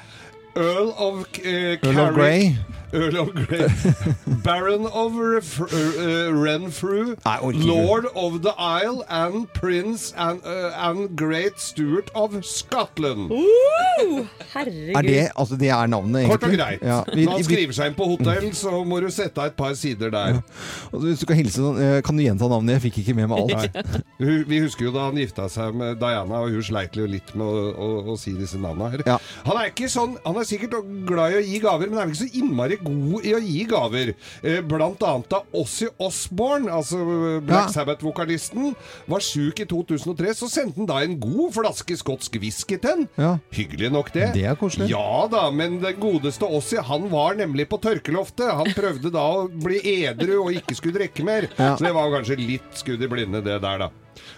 [0.56, 2.56] Earl of uh, Earl of Grey.
[2.94, 3.66] Earl of Grey,
[4.44, 7.38] Baron of Ref uh, Renfrew, Nei.
[7.42, 13.30] Lord of the Isle, and Prince and, uh, and Great Stuart of Scotland.
[14.54, 14.96] Herregud.
[14.96, 16.40] Er det, altså det er navnet, egentlig?
[16.40, 16.82] Kort og greit.
[16.82, 19.56] Ja, vi, Når han skriver seg inn på hotell, så må du sette av et
[19.58, 20.38] par sider der.
[20.38, 20.98] Ja.
[21.02, 22.76] hvis du kan hilse eh, kan du gjenta navnet?
[22.78, 23.78] Jeg fikk ikke med meg alt.
[24.18, 24.38] Nei.
[24.48, 27.46] Vi husker jo da han gifta seg med Diana, og hun sleit jo litt med
[27.46, 29.04] å, å, å si disse navnene her.
[29.08, 29.18] Ja.
[29.48, 30.78] Han er ikke sånn, han er sikkert
[31.08, 34.12] glad i å gi gaver, men er ikke så innmari god i å gi gaver.
[34.42, 37.00] Eh, Blant annet da Ossie Osborne, altså
[37.44, 37.72] Black Ja.
[37.74, 38.74] Sabbath-vokalisten,
[39.10, 43.06] var sjuk i 2003, så sendte han da en god flaske skotsk whisky til.
[43.20, 43.34] Ja.
[43.54, 44.30] Hyggelig nok det.
[44.36, 44.90] Det er koselig.
[44.92, 48.50] Ja da, men den godeste Ossie, han var nemlig på tørkeloftet.
[48.54, 51.48] Han prøvde da å bli edru og ikke skulle drikke mer.
[51.58, 51.74] Ja.
[51.76, 53.90] Så det var kanskje litt skudd i blinde, det der, da.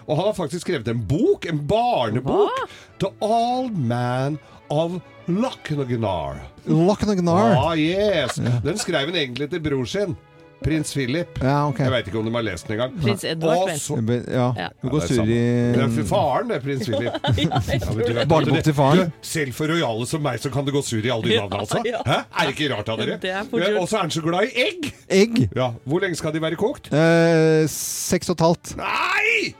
[0.07, 2.69] Og han har faktisk skrevet en bok, en barnebok,
[3.03, 4.39] The Old Man
[4.71, 6.41] of Lochnagnar.
[6.67, 7.57] Lochnagar.
[7.59, 8.39] Ah, yes!
[8.65, 10.17] Den skrev han egentlig til bror sin.
[10.65, 11.37] Prins Philip.
[11.45, 11.85] Ja, okay.
[11.85, 12.95] Jeg veit ikke om de har lest den engang.
[13.03, 13.77] Prins Edvard, vel.
[13.79, 13.99] så-
[14.33, 14.69] Ja, Ja.
[14.83, 17.13] du går sur i Det er for faren, det, prins Philip.
[18.17, 19.13] Ja, Barnebok til faren.
[19.23, 21.83] Selv for rojale som meg, så kan det gå sur i alle de navnene, altså.
[21.85, 22.23] Hæ?
[22.41, 23.19] Er det ikke rart av dere?
[23.23, 23.79] Er.
[23.81, 24.95] Og så er han så glad i egg!
[25.11, 25.51] egg.
[25.55, 26.89] Ja, Hvor lenge skal de være kokt?
[26.93, 28.77] Eh, seks og et halvt.
[28.81, 29.55] Nei!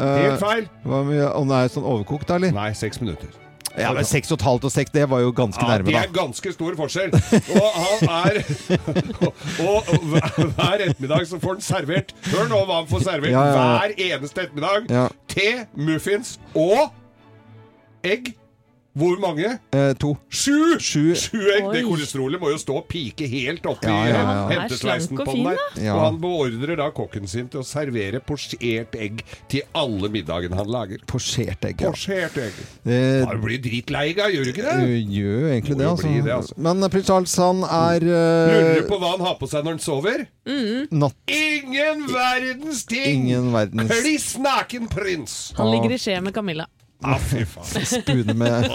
[0.00, 0.66] Eh, Helt feil.
[0.86, 2.52] hva med, om det er sånn overkokt, da, eller?
[2.56, 3.28] Nei, seks minutter.
[3.78, 5.94] Ja, men seks og et halvt og seks, det var jo ganske Ja, nærme, det
[6.00, 7.12] er ganske stor forskjell.
[7.54, 8.40] Og han er
[9.70, 13.44] Og hver- hver ettermiddag så får han servert Hør nå hva han får servert Ja,
[13.46, 14.90] ja, hver eneste ettermiddag.
[14.90, 15.04] Ja.
[15.30, 15.46] Te,
[15.78, 16.90] muffins og
[18.02, 18.32] egg.
[18.98, 19.46] Hvor mange?
[19.70, 20.16] Eh, to.
[20.26, 20.78] Sju!
[20.82, 21.14] Sju.
[21.14, 21.68] Sju egg!
[21.70, 24.32] Det kolesterolet må jo stå og pike helt oppi Ja, ja, ja.
[24.50, 25.60] Er hentesleisen på den der.
[25.78, 25.94] Ja.
[25.94, 29.22] Og han beordrer da kokken sin til å servere posjert egg
[29.52, 31.04] til alle middagene han lager.
[31.10, 31.84] Posjert egg.
[31.86, 31.92] Ja.
[31.94, 32.58] Posjert egg.
[32.82, 34.74] Eh, du blir dritlei av, gjør du ikke det?
[34.82, 36.10] Du gjør jo egentlig det, altså.
[36.10, 36.58] det, altså.
[36.66, 39.66] Men eh, prins Charles, han er Lurer eh, du på hva han har på seg
[39.66, 40.26] når han sover?
[40.90, 41.16] natt...
[41.30, 43.22] Ingen verdens ting!
[43.22, 45.38] Ingen verdens Kliss naken prins!
[45.60, 46.66] Han ligger i skje med Camilla.
[47.02, 47.86] Ah, fy faen.
[47.88, 48.66] spune med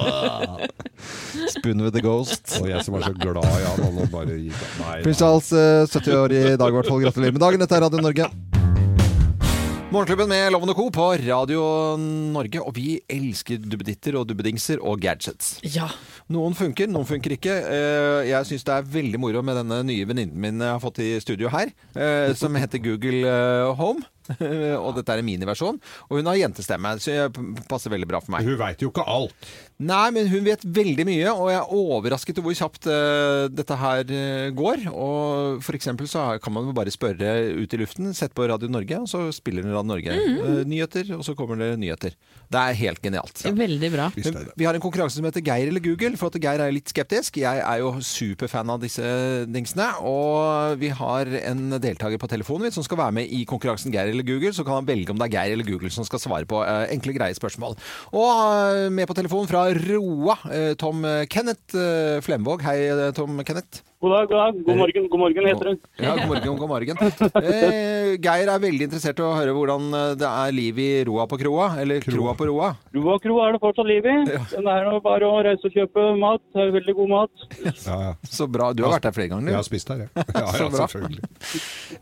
[1.54, 2.56] Spune with the ghost.
[2.62, 4.64] Og jeg som var så glad i han, og bare gikk.
[4.82, 7.04] Nei, Prins Charles, eh, 70 år i dag i hvert fall.
[7.06, 7.62] Gratulerer med dagen.
[7.62, 8.30] Dette er Radio Norge.
[9.94, 10.88] Morgenklubben med Loven og Co.
[10.92, 11.62] på Radio
[12.02, 12.60] Norge.
[12.66, 15.60] Og vi elsker duppeditter og duppedingser og gadgets.
[15.64, 15.86] Ja.
[16.34, 17.54] Noen funker, noen funker ikke.
[17.70, 21.00] Eh, Jeg syns det er veldig moro med denne nye venninnen min jeg har fått
[21.06, 24.02] i studio her, eh, som heter Google eh, Home.
[24.86, 25.80] og dette er en miniversjon.
[26.10, 28.48] Og hun har jentestemme, så det passer veldig bra for meg.
[28.48, 29.50] Hun veit jo ikke alt.
[29.76, 33.76] Nei, men hun vet veldig mye, og jeg er overrasket over hvor kjapt uh, dette
[33.82, 34.86] her uh, går.
[34.94, 39.02] Og for eksempel så kan man bare spørre ut i luften, sett på Radio Norge,
[39.02, 42.16] og så spiller hun Radio Norge eh, nyheter, og så kommer det nyheter.
[42.52, 43.44] Det er helt genialt.
[43.44, 44.08] Veldig bra.
[44.16, 44.48] Er.
[44.56, 47.42] Vi har en konkurranse som heter Geir eller Google, for at Geir er litt skeptisk.
[47.42, 49.04] Jeg er jo superfan av disse
[49.52, 53.92] dingsene, og vi har en deltaker på telefonen min som skal være med i konkurransen
[53.92, 56.22] Geir eller Google, så kan han velge om det er Geir eller Google som skal
[56.22, 57.76] svare på uh, enkle, greie spørsmål.
[58.14, 61.76] Og uh, med på telefonen fra Roa, eh, Tom Kenneth
[62.26, 62.64] Flemvåg.
[62.66, 63.84] Hei, Tom Kenneth.
[64.04, 64.58] God dag, god dag.
[64.68, 65.76] God morgen, god morgen heter det.
[66.04, 67.00] Ja, god morgen, god morgen.
[67.42, 69.88] Eh, Geir er veldig interessert i å høre hvordan
[70.20, 72.70] det er liv i Roa på kroa, eller kroa på Roa.
[72.94, 74.16] Roa kroa er det fortsatt liv i.
[74.52, 76.44] Den er nå bare å reise og kjøpe mat.
[76.54, 77.48] Det er veldig god mat.
[77.66, 78.14] Ja, ja.
[78.30, 78.72] Så bra.
[78.76, 79.56] Du har vært der flere ganger.
[79.56, 80.26] Jeg har spist der, ja.
[80.26, 81.32] Ja, ja, selvfølgelig.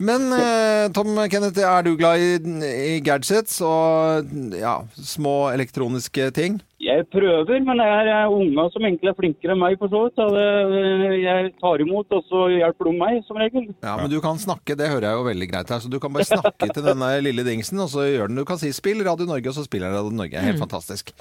[0.04, 2.60] Men eh, Tom Kenneth, er du glad i,
[2.98, 6.60] i gadgets og ja, små elektroniske ting?
[6.84, 10.02] Jeg prøver, men det er eh, unga som egentlig er flinkere enn meg for så
[10.04, 10.18] vidt.
[10.20, 10.48] Så det,
[10.80, 13.70] eh, jeg tar imot, og så hjelper de meg som regel.
[13.86, 15.84] Ja, men du kan snakke, det hører jeg jo veldig greit her.
[15.86, 18.60] Så du kan bare snakke til denne lille dingsen, og så gjør den Du kan
[18.60, 20.44] si 'spill Radio Norge', og så spiller jeg Radio Norge.
[20.50, 21.16] Helt fantastisk.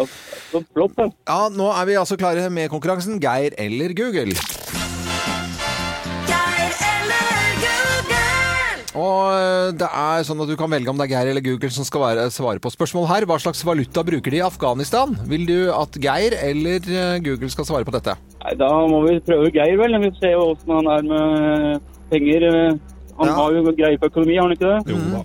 [0.50, 1.10] Så flott, da.
[1.30, 4.34] Ja, nå er vi altså klare med konkurransen Geir eller Google.
[8.92, 11.70] Og eh, det er sånn at du kan velge om det er Geir eller Google
[11.72, 13.24] som skal være, svare på spørsmål her.
[13.30, 15.14] Hva slags valuta bruker de i Afghanistan?
[15.30, 18.18] Vil du at Geir eller eh, Google skal svare på dette?
[18.42, 19.96] Nei, da må vi prøve Geir, vel.
[20.04, 22.48] Vi ser jo åssen han er med penger.
[23.16, 23.34] Han Ja.
[23.38, 24.92] har jo greie på økonomi, har han ikke det?
[24.92, 25.22] Jo da.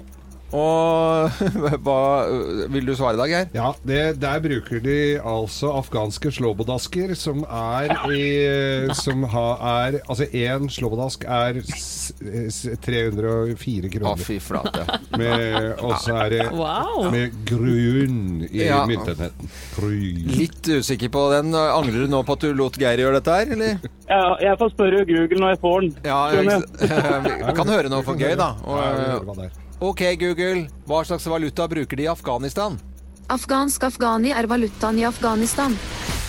[0.56, 1.42] Og
[1.84, 2.00] hva
[2.72, 3.50] vil du svare da, Geir?
[3.56, 8.22] Ja, det, der bruker de altså afghanske slåbodasker som er i
[8.96, 9.44] Som ha,
[9.84, 12.14] er Altså, én slåbodask er s,
[12.54, 14.24] s, 304 Å, kroner.
[14.24, 14.86] fy flate.
[15.84, 17.10] Og så er det Wow.
[17.12, 18.86] med grunn i Ja.
[18.88, 19.52] myntenheten.
[20.38, 21.52] Litt usikker på den.
[21.60, 23.80] Angrer du nå på at du lot Geir gjøre dette her, eller?
[24.08, 25.96] Ja, jeg får spørre Google når jeg får den.
[26.08, 28.54] Ja, jeg, kan høre noe for gøy, da.
[28.64, 29.67] Og.
[29.80, 30.68] Ok, Google.
[30.88, 32.78] Hva slags valuta bruker de i Afghanistan?
[33.28, 35.76] Afghansk afghani er valutaen i Afghanistan.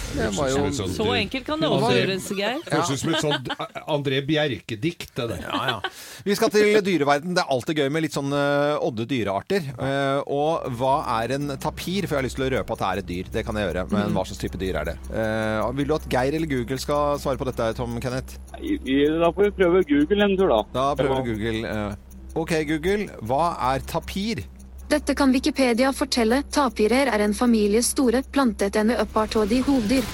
[0.09, 2.63] Det var jo Sånn, Så enkelt kan det overgjøres, Geir.
[2.65, 3.51] Høres ut som et sånt
[3.95, 5.43] André Bjerke-dikt, det der.
[5.45, 5.91] Ja, ja.
[6.25, 7.37] Vi skal til dyreverden.
[7.37, 9.69] Det er alltid gøy med litt sånn odde dyrearter.
[9.77, 12.09] Eh, og hva er en tapir?
[12.09, 13.31] For jeg har lyst til å røpe at det er et dyr.
[13.37, 13.87] Det kan jeg gjøre.
[13.93, 14.97] Men hva slags type dyr er det?
[15.13, 18.41] Eh, vil du at Geir eller Google skal svare på dette, Tom Kenneth?
[18.57, 20.63] Da får vi prøve Google en tur, da.
[20.73, 21.97] Da prøver Google.
[22.39, 22.45] Eh.
[22.45, 23.09] OK, Google.
[23.27, 24.45] Hva er tapir?
[24.89, 26.43] Dette kan Wikipedia fortelle.
[26.49, 30.07] Tapirer er en familie store planteetende øppartådige hovdyr.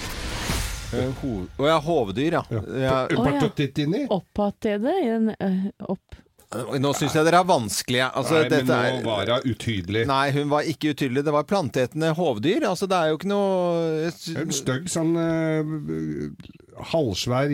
[0.95, 2.43] Ho Å ja, hoveddyr, ja.
[2.79, 2.99] ja.
[3.11, 4.05] Partotitini?
[4.15, 6.24] Oppatede i en eh, opp...
[6.55, 8.09] Nå syns jeg dere er vanskelige.
[8.15, 10.05] Altså, Nei, men nå er- var hun utydelig.
[10.07, 11.25] Nei, hun var ikke utydelig.
[11.27, 12.67] Det var planteetende hovdyr.
[12.69, 14.13] Altså, det er jo ikke noe
[14.45, 17.53] En stygg sånn uh, halvsvær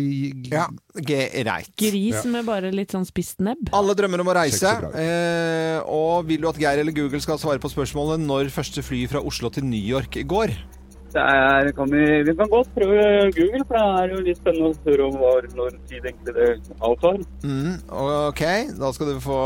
[0.50, 0.66] Ja,
[0.96, 1.72] greit.
[1.80, 3.70] Gris med bare litt sånn spist nebb.
[3.76, 4.72] Alle drømmer om å reise.
[4.94, 9.06] Eh, og vil du at Geir eller Google skal svare på spørsmålet når første fly
[9.10, 10.54] fra Oslo til New York går?
[11.10, 14.68] Det er, kan vi, vi kan godt prøve Google, for det er jo litt spennende
[14.70, 17.18] å høre om hva, når tid egentlig det avtar.
[17.42, 17.80] Mm,
[18.30, 18.44] ok,
[18.78, 19.40] da skal du få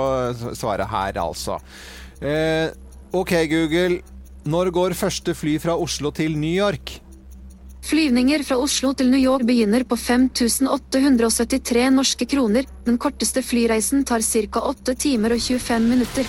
[0.53, 1.57] svaret her, altså.
[2.21, 2.69] Eh,
[3.17, 4.03] ok, Google.
[4.45, 6.99] Når går første fly fra Oslo til New York?
[7.85, 12.69] Flyvninger fra Oslo til New York begynner på 5873 norske kroner.
[12.85, 14.63] Den korteste flyreisen tar ca.
[14.73, 16.29] 8 timer og 25 minutter.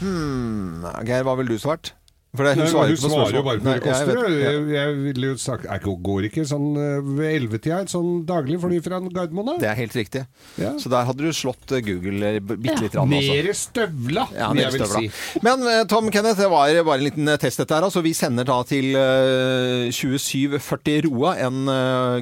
[0.00, 1.94] Hmm, Geir, hva ville du svart?
[2.36, 4.16] For det, Nei, hun svarer hun svarer jo bare på Nei, det det jeg vet-
[4.16, 4.50] ja.
[4.50, 8.58] Jeg, jeg ville jo sagt jeg Går ikke sånn eh, ved ellevetida et sånn daglig
[8.60, 9.46] fly fra Gardermoen?
[9.46, 9.54] da?
[9.62, 10.22] Det er helt riktig.
[10.60, 10.74] Ja.
[10.78, 12.94] Så der hadde du slått eh, Google eh, bitte litt.
[12.98, 13.32] rann, altså.
[13.36, 15.00] Nede støvla, Ja, vil jeg vil støvla.
[15.00, 15.40] si.
[15.46, 17.86] Men Tom Kenneth, det var bare en liten test dette her.
[17.88, 21.64] Altså, vi sender da til eh, 2740 Roa en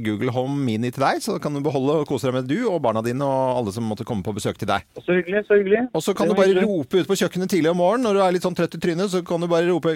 [0.05, 2.81] Google Home Mini til deg, så kan du beholde og kose deg med du og
[2.85, 4.85] barna dine og alle som måtte komme på besøk til deg.
[5.01, 5.83] Så hyggelig, så hyggelig.
[5.95, 6.69] Og så kan du bare hyggelig.
[6.71, 9.11] rope ut på kjøkkenet tidlig om morgenen når du er litt sånn trøtt i trynet,
[9.13, 9.95] så kan du bare rope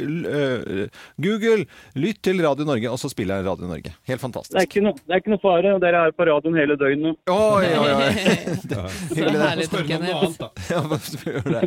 [1.22, 1.66] Google,
[1.98, 3.92] lytt til Radio Norge, og så spiller jeg Radio Norge.
[3.92, 4.62] Helt Det er, fantastisk.
[4.68, 7.18] ikke noe, det er ikke noe fare, og dere er på radioen hele døgnet.
[7.30, 8.12] Oi, oi, oi.
[9.16, 9.44] Hyggelig det.
[9.48, 10.48] herlig, Spør om noe annet, da.
[10.72, 10.80] Ja,
[11.28, 11.62] gjøre det?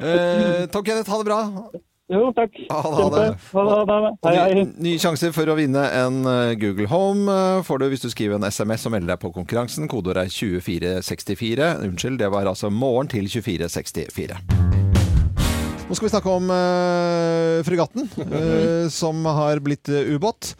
[0.00, 1.42] Uh, Tom Kenneth, ha det bra.
[2.06, 2.54] Jo, takk.
[2.70, 3.24] Ha det,
[4.22, 4.60] Hei, hei.
[4.78, 8.38] ny, sjanse for å vinne en eh, Google Home eh, får du hvis du skriver
[8.38, 9.90] en SMS og melder deg på konkurransen.
[9.90, 11.74] Kodeordet er 2464.
[11.88, 14.75] Unnskyld, det var altså morgen til 2464.
[15.86, 20.56] Nå skal vi snakke om eh, fregatten, eh, som har blitt eh, ubåt.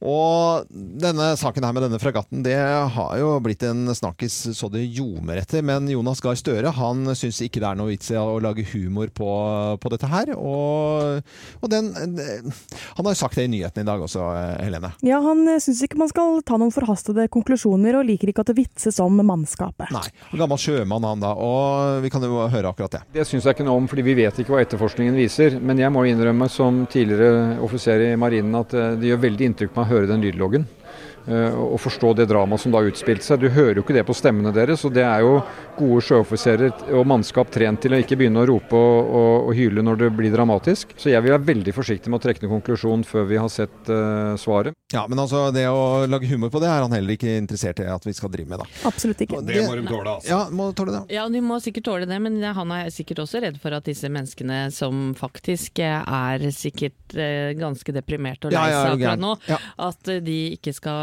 [0.00, 4.86] Og denne saken her med denne fregatten, det har jo blitt en snakkis så det
[4.86, 5.64] ljomer etter.
[5.66, 9.12] Men Jonas Gahr Støre han syns ikke det er noe vits i å lage humor
[9.12, 9.28] på,
[9.80, 10.32] på dette her.
[10.38, 11.20] Og,
[11.60, 14.24] og den Han har jo sagt det i nyhetene i dag også,
[14.62, 14.92] Helene.
[15.04, 18.58] Ja, han syns ikke man skal ta noen forhastede konklusjoner, og liker ikke at det
[18.60, 19.92] vitses om mannskapet.
[19.92, 20.06] Nei.
[20.40, 21.34] Gammel sjømann han da.
[21.36, 23.02] Og vi kan jo høre akkurat det.
[23.20, 25.58] Det syns jeg ikke noe om, fordi vi vet ikke hva etterforskningen viser.
[25.60, 29.74] Men jeg må innrømme som tidligere offiser i marinen at eh, det gjør veldig inntrykk
[29.74, 30.68] på meg høre den lydloggen.
[31.32, 33.40] Eh, Og forstå det dramaet som da utspilte seg.
[33.44, 34.84] Du hører jo ikke det på stemmene deres.
[34.84, 35.38] Og det er jo
[35.78, 39.84] gode sjøoffiserer og mannskap trent til å ikke begynne å rope og, og, og hyle
[39.86, 40.92] når det blir dramatisk.
[41.00, 43.88] Så jeg vil være veldig forsiktig med å trekke noen konklusjon før vi har sett
[43.92, 44.74] uh, svaret.
[44.92, 47.86] Ja, Men altså, det å lage humor på det er han heller ikke interessert i
[47.86, 48.66] at vi skal drive med, da.
[48.90, 49.38] Absolutt ikke.
[49.46, 50.30] Det må de tåle, altså.
[50.32, 51.02] Ja, må tåle det.
[51.14, 54.10] Ja, de må sikkert tåle det, men han er sikkert også redd for at disse
[54.10, 59.60] menneskene som faktisk eh, er sikkert eh, ganske deprimerte og lei seg akkurat nå, Ja.
[59.86, 60.98] at eh, de ikke skal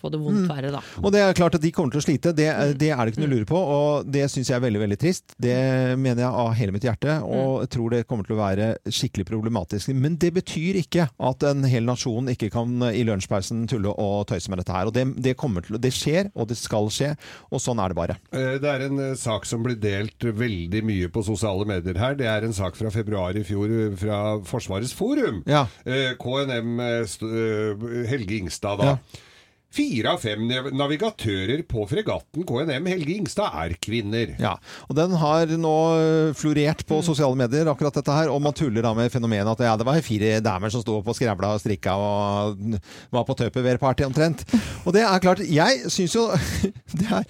[0.00, 0.80] få det vondt verre, da.
[1.02, 2.48] Og det er klart at de kommer til å slite, det,
[2.80, 3.62] det er det ikke noe å lure på.
[3.76, 5.34] Og det syns jeg er veldig veldig trist.
[5.42, 5.56] Det
[6.00, 9.26] mener jeg av hele mitt hjerte, og jeg tror det kommer til å være skikkelig
[9.28, 9.92] problematisk.
[9.96, 14.52] Men det betyr ikke at en hel nasjon ikke kan i lunsjpausen tulle og tøyse
[14.52, 14.90] med dette her.
[14.90, 17.12] Og det, det, kommer til, det skjer, og det skal skje,
[17.50, 18.18] og sånn er det bare.
[18.34, 22.16] Eh, Det er en eh, sak som blir delt veldig mye på sosiale medier her.
[22.18, 25.42] Det er en sak fra februar i fjor eh, fra Forsvarets forum.
[25.48, 25.66] Ja.
[25.84, 28.94] Eh, KNM eh, eh, Helge Ingstad, da.
[28.96, 29.28] Ja.
[29.72, 30.44] Fire av fem
[30.76, 34.34] navigatører på fregatten KNM Helge Ingstad er kvinner.
[34.42, 34.56] Ja,
[34.88, 38.28] og den har nå øh, florert på sosiale medier, akkurat dette her.
[38.32, 41.08] Og man tuller da med fenomenet at ja, det var fire damer som sto opp
[41.08, 42.62] og skrævla og strikka og
[43.14, 44.44] var på Tupperware-party omtrent.
[44.84, 46.28] Og det er klart, jeg syns jo
[47.00, 47.24] det er,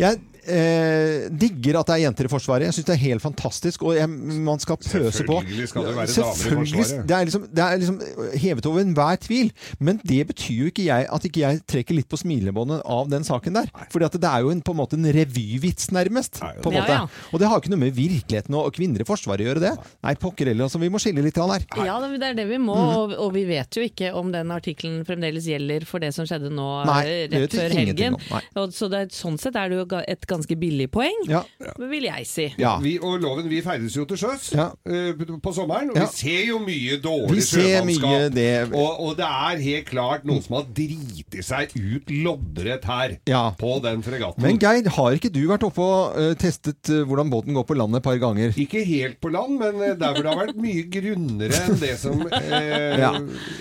[0.00, 2.66] Jeg eh, digger at det er jenter i Forsvaret.
[2.68, 3.82] Jeg syns det er helt fantastisk.
[3.86, 5.38] Og jeg, man skal pøse på.
[5.42, 7.06] Selvfølgelig skal det være damer i Forsvaret.
[7.08, 7.98] Det er, liksom, det er liksom
[8.42, 9.52] hevet over enhver tvil.
[9.80, 13.26] Men det betyr jo ikke jeg at ikke jeg trekker litt på smilebåndet av den
[13.28, 13.70] saken der.
[13.92, 16.40] For det er jo en, på en måte en revyvits, nærmest.
[16.62, 16.98] På en måte.
[16.98, 17.06] ja.
[17.32, 19.74] Og det har ikke noe med virkeligheten og kvinner i Forsvaret å gjøre, det.
[20.04, 20.66] Nei, pokker heller.
[20.68, 21.64] Altså, vi må skille litt her.
[21.86, 22.88] Ja, det er det vi må, Mm.
[22.96, 26.48] og, og vi vet jo ikke om den artikkelen fremdeles gjelder for det som skjedde
[26.50, 28.16] nå Nei, eh, rett før helgen.
[28.16, 28.40] om.
[28.62, 31.42] Og, så det, er- sånn sett er det jo et ganske billig poeng, Ja.
[31.78, 32.48] vil jeg si.
[32.58, 32.78] Ja.
[32.82, 34.70] Vi, og loven, vi ferdes jo til sjøs Ja.
[34.86, 35.12] eh,
[35.42, 36.06] på sommeren, og Ja.
[36.06, 38.74] vi ser jo mye dårlig sjømannskap.
[38.74, 43.50] Og, og det er helt klart noen som har driti seg ut loddrett her Ja.
[43.58, 44.42] på den fregatten.
[44.42, 47.76] Men Geir, har ikke du vært oppe og eh, testet eh, hvordan båten går på
[47.78, 48.52] land et par ganger?
[48.56, 52.20] Ikke helt på land, men der hvor det har vært mye grunnere enn det som
[52.26, 53.12] eh, Ja.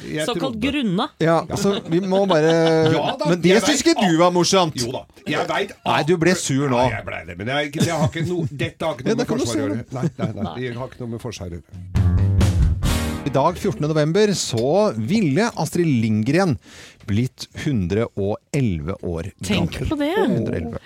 [0.08, 0.62] jeg Såkalt trodde.
[0.72, 1.10] grunna.
[1.22, 2.52] Ja, så vi må bare
[2.94, 4.76] Ja da, Men det syns ikke du var morsomt!
[4.82, 5.06] Jo da.
[5.28, 6.78] Jeg vet Nei, du ble sur nå.
[6.78, 7.38] Nei, jeg blei det.
[7.40, 9.88] Men jeg, det har ikke no, dette har ikke noe med Forsvaret å gjøre.
[9.98, 12.02] Nei, nei, nei, det har ikke noe med Forsvaret å gjøre.
[13.22, 13.86] I dag, 14.
[13.86, 16.56] november, så ville Astrid Lindgren
[17.06, 19.90] blitt 111 år Tenk gammel.
[19.92, 20.10] på det.
[20.18, 20.80] 111.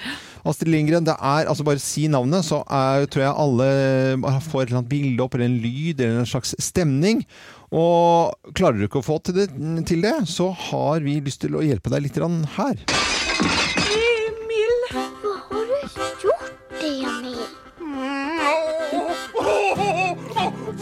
[0.45, 3.69] Astrid Lindgren, det er altså bare si navnet, så er, tror jeg alle
[4.45, 7.23] får et eller annet bilde opp, eller en lyd, eller en slags stemning.
[7.71, 9.47] Og klarer du ikke å få til det,
[9.89, 12.83] til det så har vi lyst til å hjelpe deg litt her her.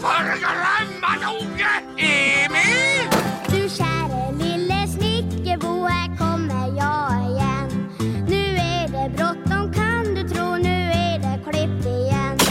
[0.04, 3.06] Forglemmede unge Emil!
[3.48, 7.70] Du kjære lille snickerbo, her kommer jeg igjen.
[8.28, 12.44] Nu er det bråttom, kan du tro, nu er det klipp igjen.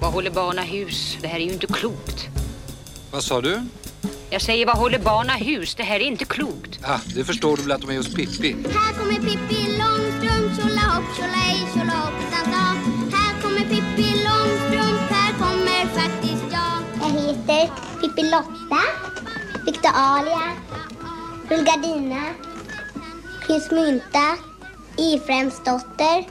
[0.00, 1.18] Hva håller barna hus?
[1.20, 2.24] Det her er jo ikke klokt.
[3.12, 3.52] Hva sa du?
[4.32, 5.76] Jeg sier hva håller barna hus?
[5.76, 6.80] Det her er ikke klokt.
[6.86, 8.54] Ah, det forstår du vel at de er hos Pippi?
[8.64, 11.68] Her kommer Pippi Långstrump, kjola hopp, kjola dag.
[11.76, 12.64] kjola hopp, da, da.
[13.18, 14.10] Her kommer Pippi.
[14.24, 14.99] Jag
[17.50, 17.70] heter
[18.00, 18.82] Pippi Alia,
[19.64, 20.44] Victoria,
[21.48, 22.34] Rullgardina,
[23.42, 24.36] Prins Mynta,
[24.96, 26.26] Ifremsdotter,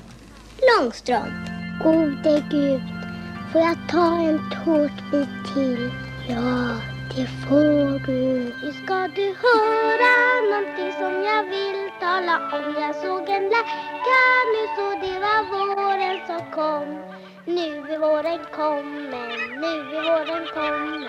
[0.67, 1.49] Långstrump.
[1.83, 2.81] Gode Gud,
[3.51, 5.91] får jeg ta en tårtbit til?
[6.29, 6.79] Ja,
[7.15, 8.19] det får du.
[8.63, 10.15] Nu ska du höra
[10.51, 12.75] någonting som jag vill tala om.
[12.81, 14.21] Jag såg en läcka
[14.53, 17.18] nu så det var våren som kom.
[17.45, 19.29] Nu är våren kommen,
[19.61, 21.03] nu är våren kommen.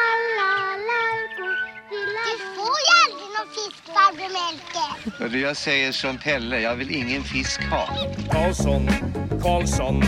[0.00, 1.56] Alla lärkor
[1.90, 5.28] Du får ju aldrig någon fisk, farbror Melker.
[5.28, 7.88] Du, jag säger som Pelle, jag vill ingen fisk ha.
[8.32, 8.88] Karlsson,
[9.42, 10.02] Karlsson,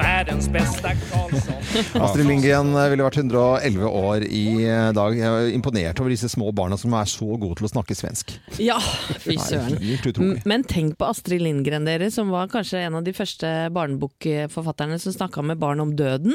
[0.00, 1.54] världens beste Karlsson.
[2.04, 5.14] Astrid Lindgren eh, ville vært 111 år i eh, dag.
[5.18, 8.32] Jeg er imponert over disse små barna som er så gode til å snakke svensk.
[8.62, 8.78] Ja,
[9.22, 9.78] fy søren.
[10.48, 15.14] Men tenk på Astrid Lindgren, dere, som var kanskje en av de første barnebokforfatterne som
[15.14, 16.34] snakka med barn om døden.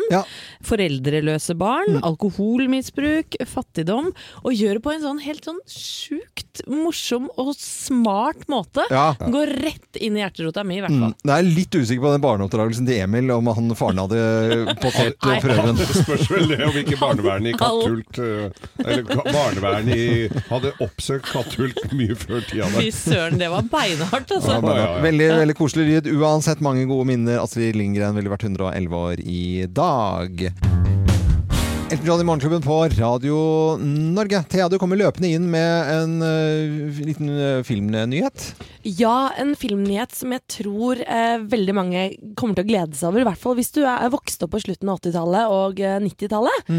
[0.66, 2.02] Foreldreløse barn, Mm.
[2.08, 4.10] alkoholmisbruk, fattigdom.
[4.44, 8.84] Og gjør det på en sånn helt sånn sjukt morsom og smart måte.
[8.92, 9.14] Ja.
[9.20, 11.02] Går rett inn i hjerterota mi, i hvert Mm.
[11.04, 11.14] fall.
[11.24, 15.80] Det er litt usikker på den barneoppdragelsen til Emil, om han faren hadde passert prøven.
[15.80, 20.08] Det spørs vel det om ikke barnevernet i Katthult eh, Eller barnevernet i,
[20.50, 24.60] hadde oppsøkt Katthult mye før tida Fy søren, det var beinhardt, altså.
[24.60, 24.92] Ja, ja.
[25.06, 26.12] Veldig, veldig koselig lyd.
[26.20, 27.42] Uansett mange gode minner.
[27.44, 30.48] Astrid Lindgren ville vært 111 år i dag.
[31.92, 33.36] Elton John i Morgenklubben på Radio
[33.78, 34.40] Norge.
[34.50, 38.46] Thea, du kommer løpende inn med en uh, liten uh, filmnyhet.
[38.90, 42.06] Ja, en filmnyhet som jeg tror uh, veldig mange
[42.38, 43.22] kommer til å glede seg over.
[43.22, 46.72] I hvert fall hvis du er vokst opp på slutten av 80-tallet og eh, 90-tallet.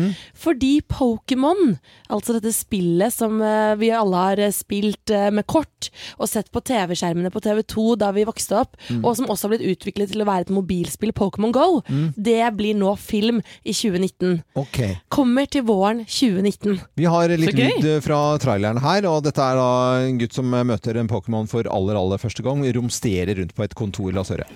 [0.43, 1.77] Fordi Pokémon,
[2.11, 3.39] altså dette spillet som
[3.79, 5.89] vi alle har spilt med kort
[6.19, 9.01] og sett på TV-skjermene på TV2 da vi vokste opp, Mm.
[9.09, 12.13] og som også har blitt utviklet til å være et mobilspill, Pokémon Go, Mm.
[12.17, 14.43] det blir nå film i 2019.
[14.55, 14.79] Ok.
[15.09, 16.81] Kommer til våren 2019.
[16.99, 19.69] Vi har litt lyd eh, fra traileren her, og dette er da
[20.03, 22.65] en gutt som eh, møter en Pokémon for aller, aller første gang.
[22.75, 24.49] Romsterer rundt på et kontor, la oss høre.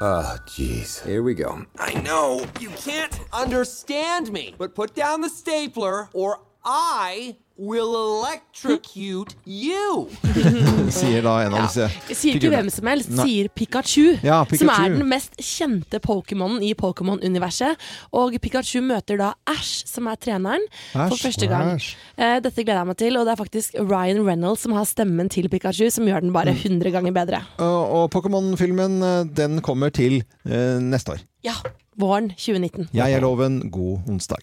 [0.00, 1.00] Oh, jeez.
[1.06, 1.64] Here we go.
[1.78, 9.34] I know you can't understand me, but put down the stapler or I will electrocute
[9.46, 10.08] you.
[10.94, 11.86] Sier da en av disse
[12.18, 13.26] Sier ikke hvem som helst, Nei.
[13.28, 14.64] sier Pikachu, Ja, Pikachu.
[14.64, 17.78] som er den mest kjente Pokémonen i Pokémon-universet.
[18.18, 21.76] Og Pikachu møter da Ash, som er treneren, for første gang.
[21.76, 21.94] Ash.
[22.18, 25.30] Eh, dette gleder jeg meg til, og det er faktisk Ryan Reynolds som har stemmen
[25.30, 27.44] til Pikachu, som gjør den bare 100 ganger bedre.
[27.62, 31.22] Og, og Pokémon-filmen eh, den kommer til eh, neste år.
[31.44, 31.54] Ja,
[32.00, 32.88] våren 2019.
[32.96, 34.42] Jeg er Loven, god onsdag.